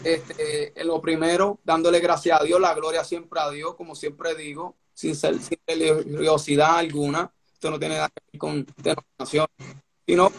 este, 0.04 0.72
lo 0.84 1.00
primero, 1.00 1.58
dándole 1.64 1.98
gracias 1.98 2.40
a 2.40 2.44
Dios, 2.44 2.60
la 2.60 2.74
gloria 2.74 3.02
siempre 3.02 3.40
a 3.40 3.50
Dios, 3.50 3.74
como 3.74 3.96
siempre 3.96 4.36
digo, 4.36 4.76
sin, 4.94 5.16
ser, 5.16 5.40
sin 5.40 5.58
religiosidad 5.66 6.76
alguna. 6.76 7.32
Esto 7.52 7.70
no 7.72 7.78
tiene 7.78 7.96
nada 7.96 8.08
que 8.08 8.22
ver 8.32 8.38
con 8.38 8.66
denominación, 8.76 9.46
sino 10.06 10.30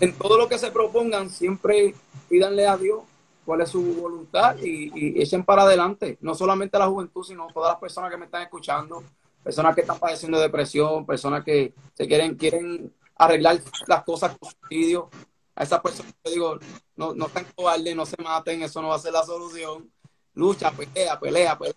en 0.00 0.12
todo 0.14 0.38
lo 0.38 0.48
que 0.48 0.58
se 0.58 0.70
propongan, 0.70 1.30
siempre 1.30 1.94
pídanle 2.28 2.66
a 2.66 2.76
Dios 2.76 3.00
cuál 3.44 3.60
es 3.60 3.70
su 3.70 3.82
voluntad 3.94 4.56
y, 4.58 4.90
y 4.94 5.22
echen 5.22 5.44
para 5.44 5.62
adelante. 5.62 6.18
No 6.20 6.34
solamente 6.34 6.78
la 6.78 6.88
juventud, 6.88 7.24
sino 7.24 7.46
todas 7.54 7.72
las 7.72 7.80
personas 7.80 8.10
que 8.10 8.16
me 8.16 8.24
están 8.26 8.42
escuchando, 8.42 9.02
personas 9.42 9.74
que 9.74 9.82
están 9.82 9.98
padeciendo 9.98 10.40
depresión, 10.40 11.06
personas 11.06 11.44
que 11.44 11.72
se 11.94 12.08
quieren, 12.08 12.34
quieren 12.34 12.92
arreglar 13.16 13.60
las 13.86 14.04
cosas 14.04 14.36
con 14.38 14.50
suicidio. 14.50 15.08
A 15.54 15.62
esas 15.62 15.80
personas 15.80 16.12
yo 16.24 16.30
digo, 16.30 16.58
no, 16.96 17.14
no 17.14 17.26
están 17.26 17.46
cobardes, 17.54 17.96
no 17.96 18.04
se 18.04 18.20
maten, 18.22 18.62
eso 18.62 18.82
no 18.82 18.88
va 18.88 18.96
a 18.96 18.98
ser 18.98 19.12
la 19.12 19.24
solución. 19.24 19.90
Lucha, 20.34 20.70
pelea, 20.70 21.18
pelea, 21.18 21.56
pelea. 21.56 21.74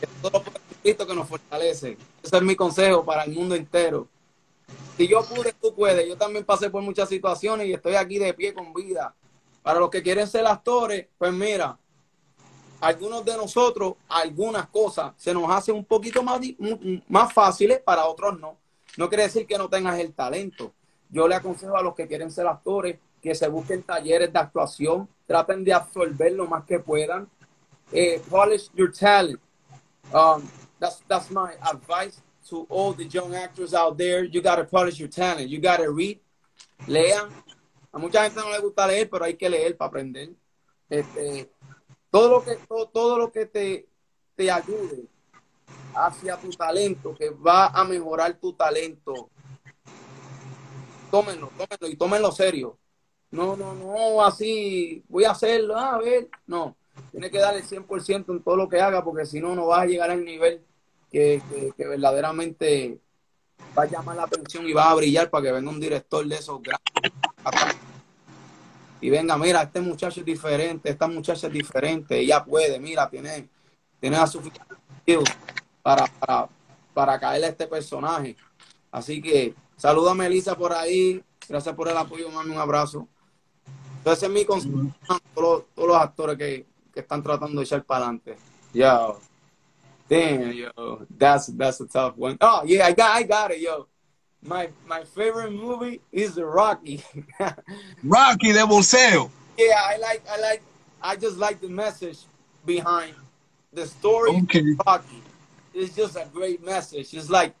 Es 0.00 0.08
todo 0.20 0.42
Cristo 0.82 1.06
que 1.06 1.14
nos 1.14 1.28
fortalece. 1.28 1.96
Ese 2.22 2.36
es 2.36 2.42
mi 2.42 2.56
consejo 2.56 3.04
para 3.04 3.22
el 3.24 3.32
mundo 3.32 3.54
entero. 3.54 4.08
Si 4.96 5.08
yo 5.08 5.22
pude, 5.24 5.52
tú 5.60 5.74
puedes. 5.74 6.06
Yo 6.06 6.16
también 6.16 6.44
pasé 6.44 6.70
por 6.70 6.82
muchas 6.82 7.08
situaciones 7.08 7.66
y 7.66 7.72
estoy 7.72 7.94
aquí 7.94 8.18
de 8.18 8.34
pie 8.34 8.52
con 8.52 8.72
vida. 8.72 9.14
Para 9.62 9.80
los 9.80 9.90
que 9.90 10.02
quieren 10.02 10.26
ser 10.26 10.46
actores, 10.46 11.06
pues 11.18 11.32
mira, 11.32 11.78
algunos 12.80 13.24
de 13.24 13.36
nosotros, 13.36 13.94
algunas 14.08 14.68
cosas 14.68 15.12
se 15.16 15.32
nos 15.32 15.50
hacen 15.50 15.74
un 15.74 15.84
poquito 15.84 16.22
más, 16.22 16.40
más 17.08 17.32
fáciles, 17.32 17.80
para 17.80 18.06
otros 18.06 18.38
no. 18.38 18.56
No 18.96 19.08
quiere 19.08 19.24
decir 19.24 19.46
que 19.46 19.56
no 19.56 19.68
tengas 19.68 19.98
el 19.98 20.12
talento. 20.12 20.72
Yo 21.08 21.28
le 21.28 21.34
aconsejo 21.34 21.76
a 21.76 21.82
los 21.82 21.94
que 21.94 22.06
quieren 22.06 22.30
ser 22.30 22.46
actores 22.46 22.98
que 23.22 23.34
se 23.34 23.46
busquen 23.48 23.84
talleres 23.84 24.32
de 24.32 24.38
actuación, 24.38 25.08
traten 25.26 25.62
de 25.62 25.72
absorber 25.72 26.32
lo 26.32 26.46
más 26.46 26.64
que 26.64 26.80
puedan. 26.80 27.30
Eh, 27.92 28.20
polish 28.28 28.68
your 28.74 28.90
talent. 28.90 29.38
Um, 30.12 30.42
that's 30.80 31.02
that's 31.06 31.30
my 31.30 31.52
advice 31.62 32.20
to 32.48 32.66
all 32.68 32.92
the 32.92 33.04
young 33.04 33.34
actors 33.34 33.74
out 33.74 33.96
there. 33.96 34.24
You 34.24 34.40
gotta 34.42 34.64
polish 34.64 34.98
your 34.98 35.08
talent. 35.08 35.48
You 35.48 35.60
gotta 35.60 35.90
read. 35.90 36.18
Lean. 36.86 37.30
A 37.92 37.98
mucha 37.98 38.22
gente 38.22 38.40
no 38.40 38.50
le 38.50 38.58
gusta 38.60 38.86
leer, 38.86 39.08
pero 39.10 39.24
hay 39.24 39.34
que 39.34 39.48
leer 39.48 39.76
para 39.76 39.88
aprender. 39.88 40.30
Este, 40.88 41.50
todo 42.10 42.30
lo 42.30 42.44
que 42.44 42.56
todo, 42.66 42.88
todo 42.88 43.18
lo 43.18 43.30
que 43.30 43.46
te, 43.46 43.86
te 44.34 44.50
ayude 44.50 45.04
hacia 45.94 46.36
tu 46.36 46.50
talento, 46.50 47.14
que 47.14 47.30
va 47.30 47.68
a 47.68 47.84
mejorar 47.84 48.34
tu 48.38 48.52
talento. 48.54 49.30
Tómenlo, 51.10 51.50
tómenlo 51.58 51.88
y 51.88 51.96
tómenlo 51.96 52.32
serio. 52.32 52.78
No, 53.30 53.56
no, 53.56 53.74
no, 53.74 54.22
así 54.24 55.02
voy 55.08 55.24
a 55.24 55.30
hacerlo, 55.30 55.76
a 55.76 55.98
ver, 55.98 56.28
no. 56.46 56.76
Tienes 57.10 57.30
que 57.30 57.38
dar 57.38 57.54
el 57.54 57.62
100% 57.62 58.30
en 58.30 58.42
todo 58.42 58.56
lo 58.56 58.68
que 58.68 58.80
haga, 58.80 59.02
porque 59.02 59.24
si 59.24 59.40
no, 59.40 59.54
no 59.54 59.66
vas 59.66 59.82
a 59.82 59.86
llegar 59.86 60.10
al 60.10 60.24
nivel 60.24 60.62
que, 61.12 61.42
que, 61.50 61.72
que 61.76 61.86
verdaderamente 61.86 62.98
va 63.76 63.82
a 63.82 63.86
llamar 63.86 64.16
la 64.16 64.24
atención 64.24 64.66
y 64.66 64.72
va 64.72 64.90
a 64.90 64.94
brillar 64.94 65.30
para 65.30 65.44
que 65.44 65.52
venga 65.52 65.70
un 65.70 65.80
director 65.80 66.26
de 66.26 66.34
esos 66.34 66.60
grandes. 66.62 67.76
Y 69.00 69.10
venga, 69.10 69.36
mira, 69.36 69.62
este 69.62 69.80
muchacho 69.80 70.20
es 70.20 70.26
diferente, 70.26 70.88
esta 70.88 71.08
muchacha 71.08 71.48
es 71.48 71.52
diferente, 71.52 72.18
ella 72.18 72.44
puede, 72.44 72.78
mira, 72.78 73.10
tiene, 73.10 73.48
tiene 74.00 74.16
la 74.16 74.26
suficiente 74.26 74.76
para, 75.82 76.06
para, 76.06 76.48
para 76.94 77.18
caerle 77.18 77.46
a 77.46 77.50
este 77.50 77.66
personaje. 77.66 78.36
Así 78.90 79.20
que 79.20 79.54
saluda 79.76 80.12
a 80.12 80.14
Melissa 80.14 80.56
por 80.56 80.72
ahí. 80.72 81.22
Gracias 81.48 81.74
por 81.74 81.88
el 81.88 81.96
apoyo, 81.96 82.30
mami. 82.30 82.52
Un 82.52 82.58
abrazo. 82.58 83.08
Entonces, 83.98 84.22
es 84.24 84.30
mi 84.30 84.44
consejo 84.44 84.92
a 85.08 85.18
todos, 85.34 85.64
todos 85.74 85.88
los 85.88 85.96
actores 85.96 86.36
que, 86.36 86.66
que 86.92 87.00
están 87.00 87.22
tratando 87.22 87.60
de 87.60 87.64
echar 87.64 87.84
para 87.84 88.04
adelante. 88.04 88.36
Yo, 88.72 89.18
damn, 90.12 90.52
yo, 90.52 91.06
that's 91.16 91.46
that's 91.46 91.80
a 91.80 91.86
tough 91.86 92.16
one. 92.16 92.36
Oh 92.40 92.62
yeah, 92.66 92.86
I 92.86 92.92
got 92.92 93.16
I 93.16 93.22
got 93.22 93.50
it, 93.50 93.60
yo. 93.60 93.86
My 94.44 94.68
my 94.86 95.04
favorite 95.04 95.52
movie 95.52 96.00
is 96.10 96.36
Rocky. 96.38 97.02
Rocky 98.04 98.52
de 98.52 98.82
sell. 98.82 99.30
yeah, 99.56 99.80
I 99.82 99.96
like 99.96 100.22
I 100.30 100.40
like 100.40 100.62
I 101.02 101.16
just 101.16 101.38
like 101.38 101.60
the 101.60 101.68
message 101.68 102.18
behind 102.66 103.14
the 103.72 103.86
story. 103.86 104.30
of 104.36 104.42
Okay. 104.44 104.64
Rocky. 104.86 105.22
It's 105.74 105.96
just 105.96 106.16
a 106.16 106.26
great 106.32 106.62
message. 106.64 107.14
It's 107.14 107.30
like 107.30 107.54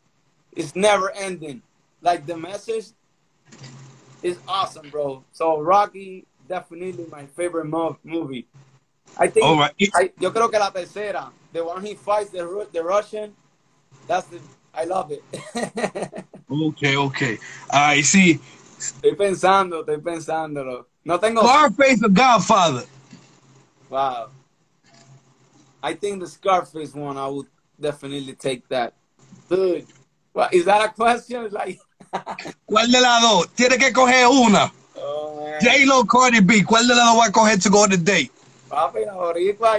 it's 0.54 0.76
never 0.76 1.10
ending. 1.12 1.62
Like 2.02 2.26
the 2.26 2.36
message 2.36 2.86
is 4.22 4.38
awesome, 4.46 4.90
bro. 4.90 5.24
So 5.32 5.60
Rocky 5.60 6.26
definitely 6.48 7.06
my 7.10 7.24
favorite 7.26 7.64
mo- 7.66 7.96
movie. 8.04 8.46
I 9.16 9.28
think 9.28 9.46
All 9.46 9.56
right. 9.56 9.72
I, 9.94 10.10
yo 10.18 10.30
creo 10.32 10.50
que 10.50 10.58
la 10.58 10.70
tercera, 10.70 11.30
the 11.52 11.64
one 11.64 11.84
he 11.84 11.94
fights 11.94 12.30
the 12.30 12.66
the 12.72 12.82
Russian, 12.82 13.34
that's 14.06 14.26
the 14.28 14.40
I 14.74 14.84
love 14.84 15.10
it. 15.12 15.22
Okay, 16.52 16.96
okay. 16.98 17.38
Ay, 17.70 18.02
sí. 18.02 18.38
estoy 18.78 19.14
pensando, 19.16 19.80
estoy 19.80 19.96
pensándolo. 20.02 20.86
No 21.02 21.18
tengo 21.18 21.40
Scarface 21.42 22.00
the 22.00 22.10
Godfather. 22.10 22.84
Wow. 23.88 24.28
I 25.82 25.94
think 25.94 26.20
the 26.20 26.26
Scarface 26.26 26.94
one, 26.94 27.16
I 27.16 27.26
would 27.26 27.46
definitely 27.80 28.34
take 28.34 28.68
that. 28.68 28.92
Dude, 29.48 29.86
what, 30.34 30.52
is 30.52 30.66
that 30.66 30.84
a 30.84 30.88
question? 30.92 31.48
Like, 31.50 31.80
¿Cuál 32.66 32.92
de 32.92 33.00
las 33.00 33.22
dos? 33.22 33.46
Tiene 33.56 33.78
que 33.78 33.90
coger 33.92 34.26
una. 34.28 34.70
oh. 34.96 35.56
J-Lo, 35.62 36.04
Cardi 36.04 36.40
B. 36.40 36.64
¿Cuál 36.64 36.86
de 36.86 36.94
las 36.94 37.06
dos 37.06 37.18
va 37.18 37.26
a 37.28 37.32
coger 37.32 37.58
to 37.62 37.70
go 37.70 37.82
on 37.84 37.90
the 37.90 37.96
date? 37.96 38.30
Papi, 38.72 39.04
la 39.04 39.12
boricua, 39.12 39.76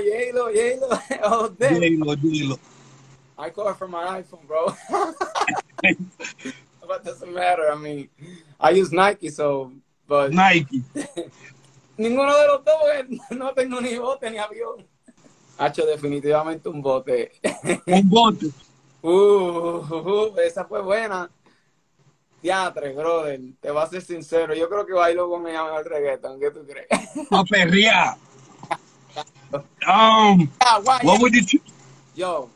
all 1.24 1.50
day. 1.58 1.98
J-Lo, 1.98 2.16
J-Lo. 2.16 2.60
I 3.40 3.50
call 3.50 3.74
from 3.74 3.90
my 3.90 4.22
iPhone, 4.22 4.46
bro. 4.46 4.72
but 6.88 7.04
doesn't 7.04 7.34
matter. 7.34 7.72
I 7.72 7.76
mean, 7.76 8.08
I 8.60 8.70
use 8.70 8.92
Nike, 8.92 9.30
so, 9.30 9.72
but 10.08 10.32
Nike. 10.32 10.84
ninguno 11.98 12.38
de 12.38 12.48
los 12.48 12.64
dos, 12.64 12.76
porque 12.80 13.36
no 13.36 13.52
tengo 13.54 13.82
ni 13.82 13.98
bote 13.98 14.30
ni 14.30 14.38
avión. 14.38 14.86
Hacho, 15.58 15.88
definitivamente 15.88 16.70
un 16.70 16.80
bote. 16.80 17.32
Un 17.88 18.10
bote. 18.10 18.52
Uh, 19.02 19.10
uh, 19.10 20.34
uh, 20.36 20.40
esa 20.40 20.66
fue 20.66 20.84
buena. 20.84 21.32
Teatre, 22.44 22.94
brother. 22.94 23.40
Te 23.60 23.72
voy 23.72 23.82
a 23.82 23.88
ser 23.88 24.04
sincero. 24.04 24.54
Yo 24.54 24.70
creo 24.70 24.86
que 24.86 24.94
bailo 24.94 25.28
con 25.32 25.48
ella 25.48 25.64
mejor 25.64 25.90
reggaeton. 25.90 26.40
¿Qué 26.40 26.52
tú 26.52 26.64
crees? 26.64 26.88
A 27.32 27.44
perrear. 27.44 28.18
Um, 29.88 30.50
what 30.82 31.22
would 31.22 31.54
you... 31.54 31.60
Yo, 32.16 32.50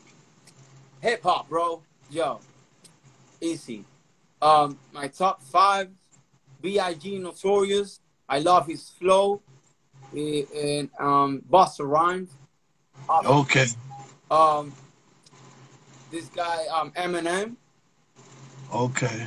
hip 1.00 1.22
hop, 1.22 1.48
bro. 1.48 1.82
Yo, 2.10 2.40
easy. 3.40 3.84
Um, 4.40 4.78
my 4.92 5.08
top 5.08 5.42
five: 5.42 5.90
Big 6.60 6.76
Notorious. 7.20 8.00
I 8.28 8.38
love 8.40 8.66
his 8.66 8.88
flow. 8.88 9.40
And 10.12 10.90
um, 10.98 11.42
Busta 11.50 11.86
Rhymes. 11.86 12.30
Okay. 13.10 13.66
Um, 14.30 14.72
this 16.10 16.26
guy, 16.26 16.66
um, 16.72 16.90
Eminem, 16.92 17.56
Okay. 18.72 19.26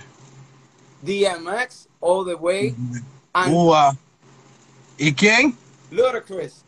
DMX, 1.06 1.88
all 2.00 2.24
the 2.24 2.38
way, 2.38 2.76
and 3.34 3.54
Ua. 3.54 3.98
¿Y 5.00 5.14
quién? 5.14 5.56
Ludacris. 5.92 6.64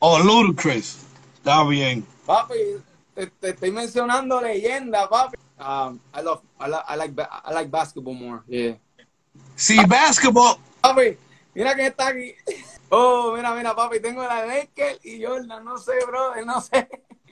Oh, 0.00 0.18
Ludacris. 0.18 0.98
Está 1.36 1.64
bien. 1.64 2.06
Papi, 2.26 2.54
te, 3.14 3.26
te 3.26 3.50
estoy 3.50 3.70
mencionando 3.70 4.40
leyenda, 4.40 5.08
papi. 5.08 5.36
Um, 5.58 6.00
I 6.12 6.22
love, 6.22 6.40
I, 6.60 6.68
li- 6.68 6.84
I 6.88 6.96
like, 6.96 7.14
I 7.20 7.52
like 7.52 7.70
basketball 7.70 8.14
more. 8.14 8.42
Yeah. 8.48 8.76
Sí, 9.56 9.76
basketball. 9.86 10.56
Papi, 10.80 11.16
mira 11.54 11.74
que 11.74 11.86
está 11.86 12.08
aquí. 12.08 12.34
Oh, 12.96 13.32
mira, 13.34 13.52
mira, 13.56 13.74
papi, 13.74 13.98
tengo 13.98 14.22
la 14.22 14.46
Lakers 14.46 15.04
y 15.04 15.24
Jordan, 15.24 15.64
no 15.64 15.78
sé, 15.78 15.92
bro, 16.06 16.32
no 16.44 16.60
sé. 16.60 16.86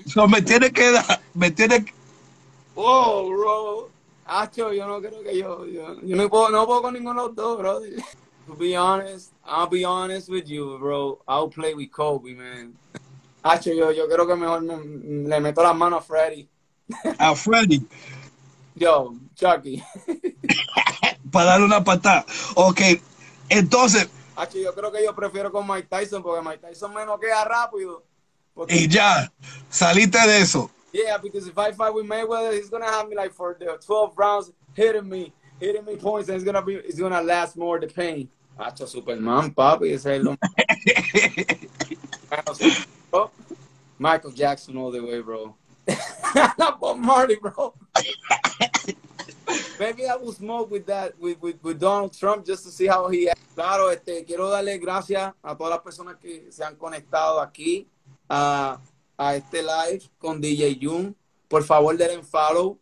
So 0.07 0.27
me 0.27 0.43
tiene 0.43 0.73
que 0.73 0.91
dar, 0.91 1.21
me 1.35 1.53
tiene 1.53 1.85
que... 1.85 1.93
Oh, 2.75 3.29
bro. 3.29 3.88
Hacho, 4.25 4.73
yo 4.73 4.88
no 4.88 5.01
creo 5.01 5.23
que 5.23 5.37
yo, 5.38 5.65
yo, 5.67 6.01
yo 6.01 6.17
no 6.17 6.29
puedo, 6.29 6.49
no 6.51 6.67
puedo 6.67 6.83
con 6.83 6.95
ninguno 6.95 7.23
de 7.23 7.27
los 7.29 7.37
dos, 7.37 7.59
bro. 7.59 7.81
To 8.49 8.57
be 8.57 8.77
honest, 8.77 9.32
I'll 9.44 9.66
be 9.66 9.85
honest 9.85 10.28
with 10.28 10.48
you, 10.48 10.78
bro. 10.78 11.20
I'll 11.26 11.48
play 11.48 11.74
with 11.74 11.90
Kobe, 11.90 12.35
man. 12.35 12.74
Hacho, 13.44 13.74
yo, 13.74 13.90
yo 13.90 14.07
creo 14.09 14.26
que 14.26 14.37
mejor 14.37 14.62
me- 14.62 15.28
le 15.28 15.40
meto 15.40 15.62
las 15.62 15.74
manos 15.74 16.00
a 16.00 16.02
Freddy. 16.02 16.48
a 17.18 17.35
Freddy 17.35 17.85
Yo, 18.76 19.14
Chucky. 19.35 19.83
para 21.33 21.46
darle 21.50 21.66
una 21.66 21.83
patada. 21.83 22.24
Ok, 22.55 22.81
entonces, 23.48 24.09
Hacho, 24.37 24.59
yo 24.59 24.72
creo 24.74 24.90
que 24.92 25.02
yo 25.05 25.14
prefiero 25.14 25.50
con 25.50 25.66
Mike 25.66 25.88
Tyson 25.90 26.22
porque 26.22 26.40
Mike 26.42 26.59
Tyson 26.68 26.94
me 26.94 27.05
noquea 27.05 27.44
rápido. 27.44 28.05
Porque, 28.55 28.74
y 28.76 28.88
ya, 28.88 29.31
saliste 29.68 30.18
de 30.26 30.38
eso. 30.40 30.70
yeah, 30.92 31.16
because 31.18 31.46
if 31.48 31.57
I 31.59 31.72
fight 31.72 31.92
with 31.94 32.07
Mayweather, 32.07 32.52
he's 32.52 32.68
gonna 32.70 32.87
have 32.87 33.09
me 33.09 33.16
like 33.16 33.33
for 33.33 33.57
the 33.59 33.78
12 33.85 34.12
rounds 34.16 34.52
hitting 34.74 35.09
me, 35.09 35.33
hitting 35.59 35.85
me 35.85 35.96
points, 35.96 36.28
and 36.28 36.37
it's 36.37 36.44
gonna 36.44 36.62
be, 36.62 36.74
it's 36.76 36.98
gonna 37.00 37.20
last 37.22 37.57
more 37.57 37.81
the 37.81 37.87
pain. 37.88 38.28
Hacho, 38.59 38.87
Superman, 38.87 39.53
papi, 39.53 39.93
ese 39.93 40.17
es 40.17 40.23
lo 40.23 40.37
Michael 43.99 44.35
Jackson 44.35 44.77
all 44.77 44.91
the 44.91 45.01
way, 45.01 45.21
bro. 45.21 45.55
Bob 46.81 46.99
Marley, 46.99 47.37
bro. 47.37 47.73
Maybe 49.79 50.09
I 50.09 50.17
will 50.17 50.33
smoke 50.33 50.71
with 50.71 50.87
that, 50.87 51.19
with, 51.21 51.41
with, 51.41 51.62
with 51.62 51.79
Donald 51.79 52.12
Trump 52.19 52.45
just 52.45 52.65
to 52.65 52.71
see 52.71 52.87
how 52.87 53.09
he 53.09 53.29
acts. 53.29 53.41
Claro, 53.55 53.91
este, 53.91 54.25
quiero 54.25 54.49
darle 54.49 54.79
gracias 54.79 55.33
a 55.43 55.57
todas 55.57 55.71
las 55.71 55.81
personas 55.81 56.17
que 56.17 56.51
se 56.51 56.65
han 56.65 56.75
conectado 56.77 57.41
aquí 57.41 57.87
a, 58.29 58.81
a 59.17 59.37
este 59.37 59.62
live 59.62 60.03
con 60.19 60.41
DJ 60.41 60.79
Jun. 60.81 61.15
Por 61.49 61.62
favor, 61.65 61.97
denle 61.97 62.23
follow. 62.23 62.79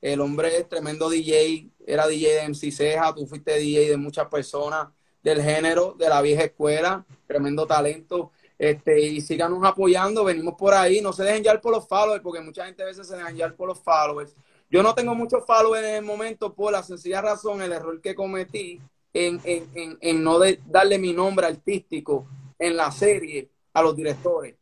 El 0.00 0.20
hombre 0.20 0.56
es 0.56 0.68
tremendo 0.68 1.08
DJ, 1.08 1.70
era 1.86 2.06
DJ 2.06 2.34
de 2.34 2.48
MC 2.48 2.72
Ceja, 2.72 3.14
tú 3.14 3.26
fuiste 3.26 3.56
DJ 3.56 3.90
de 3.90 3.96
muchas 3.96 4.26
personas 4.26 4.88
del 5.22 5.42
género, 5.42 5.94
de 5.98 6.08
la 6.08 6.20
vieja 6.22 6.44
escuela, 6.44 7.04
tremendo 7.26 7.66
talento. 7.66 8.32
Este, 8.58 9.00
y 9.00 9.20
síganos 9.20 9.58
apoyando, 9.64 10.24
venimos 10.24 10.54
por 10.54 10.72
ahí, 10.72 11.00
no 11.00 11.12
se 11.12 11.24
dejen 11.24 11.42
llevar 11.42 11.60
por 11.60 11.72
los 11.72 11.88
followers, 11.88 12.22
porque 12.22 12.40
mucha 12.40 12.64
gente 12.64 12.82
a 12.82 12.86
veces 12.86 13.08
se 13.08 13.16
dejan 13.16 13.34
llevar 13.34 13.56
por 13.56 13.68
los 13.68 13.80
followers. 13.80 14.36
Yo 14.70 14.82
no 14.82 14.94
tengo 14.94 15.14
muchos 15.14 15.44
followers 15.44 15.84
en 15.84 15.94
el 15.96 16.04
momento 16.04 16.54
por 16.54 16.72
la 16.72 16.82
sencilla 16.82 17.20
razón, 17.20 17.60
el 17.60 17.72
error 17.72 18.00
que 18.00 18.14
cometí 18.14 18.80
en, 19.12 19.40
en, 19.44 19.68
en, 19.74 19.98
en 20.00 20.22
no 20.22 20.38
darle 20.66 20.98
mi 20.98 21.12
nombre 21.12 21.46
artístico 21.46 22.26
en 22.58 22.76
la 22.76 22.90
serie 22.92 23.50
a 23.74 23.82
los 23.82 23.96
directores. 23.96 24.54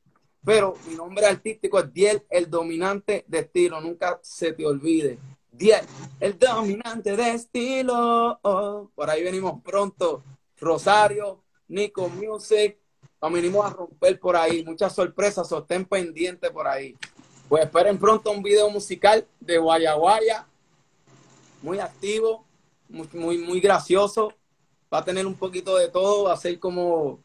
Pero 0.44 0.74
mi 0.88 0.94
nombre 0.94 1.26
artístico 1.26 1.78
es 1.78 1.92
Diel, 1.92 2.22
el 2.30 2.48
dominante 2.48 3.24
de 3.28 3.40
estilo, 3.40 3.80
nunca 3.80 4.18
se 4.22 4.52
te 4.54 4.64
olvide. 4.66 5.18
Diel, 5.52 5.84
el 6.18 6.38
dominante 6.38 7.16
de 7.16 7.30
estilo. 7.34 8.40
Por 8.94 9.10
ahí 9.10 9.22
venimos 9.22 9.60
pronto. 9.62 10.24
Rosario, 10.60 11.42
Nico 11.68 12.08
Music, 12.08 12.78
nos 13.20 13.32
venimos 13.32 13.66
a 13.66 13.70
romper 13.70 14.18
por 14.18 14.36
ahí. 14.36 14.64
Muchas 14.64 14.94
sorpresas, 14.94 15.48
sostén 15.48 15.84
pendiente 15.84 16.50
por 16.50 16.66
ahí. 16.66 16.96
Pues 17.48 17.64
esperen 17.64 17.98
pronto 17.98 18.30
un 18.30 18.42
video 18.42 18.70
musical 18.70 19.26
de 19.40 19.58
Guayaguaya, 19.58 20.46
muy 21.62 21.80
activo, 21.80 22.46
muy, 22.88 23.08
muy, 23.12 23.38
muy 23.38 23.60
gracioso. 23.60 24.32
Va 24.92 24.98
a 24.98 25.04
tener 25.04 25.26
un 25.26 25.34
poquito 25.34 25.76
de 25.76 25.88
todo, 25.88 26.24
va 26.24 26.34
a 26.34 26.36
ser 26.36 26.58
como. 26.58 27.20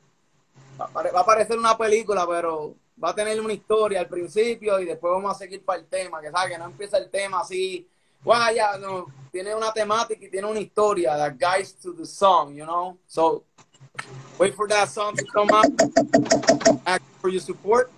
Va 0.80 1.21
a 1.21 1.26
parecer 1.26 1.58
una 1.58 1.78
película, 1.78 2.28
pero 2.28 2.76
va 3.02 3.10
a 3.10 3.15
tener 3.15 3.39
una 3.39 3.54
historia 3.54 4.02
al 4.02 4.08
principio 4.08 4.80
y 4.80 4.86
después 4.86 5.12
vamos 5.12 5.32
a 5.32 5.38
seguir 5.38 5.63
para 5.63 5.80
el 5.80 5.88
tema. 5.88 6.21
Que 6.21 6.32
sabe 6.32 6.52
que 6.52 6.58
no 6.58 6.65
empieza 6.65 6.98
el 6.98 7.10
tema 7.10 7.39
así. 7.39 7.88
Guaya, 8.25 8.79
no. 8.81 9.05
Tiene 9.31 9.53
una 9.53 9.71
temática 9.71 10.25
y 10.25 10.29
tiene 10.29 10.47
una 10.47 10.59
historia 10.59 11.15
that 11.15 11.38
guides 11.38 11.73
to 11.73 11.93
the 11.93 12.05
song, 12.05 12.55
you 12.55 12.65
know? 12.65 12.97
So, 13.05 13.43
wait 14.39 14.55
for 14.55 14.67
that 14.69 14.89
song 14.89 15.15
to 15.15 15.25
come 15.25 15.49
out. 15.51 15.67
Ask 16.88 17.03
for 17.21 17.29
your 17.29 17.41
support. 17.41 17.91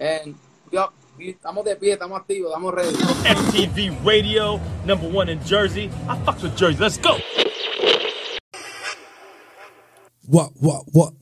And, 0.00 0.34
yup, 0.72 0.92
y 1.18 1.36
estamos 1.36 1.64
de 1.64 1.76
pie, 1.76 1.92
estamos 1.92 2.18
activos, 2.18 2.50
estamos 2.50 2.74
ready. 2.74 2.96
MTV 2.96 4.04
Radio, 4.04 4.58
number 4.84 5.08
one 5.08 5.28
in 5.28 5.38
Jersey. 5.44 5.90
I 6.08 6.16
fucks 6.24 6.42
with 6.42 6.56
Jersey. 6.56 6.78
Let's 6.80 6.98
go. 6.98 7.18
What, 10.26 10.50
what, 10.58 10.84
what? 10.92 11.12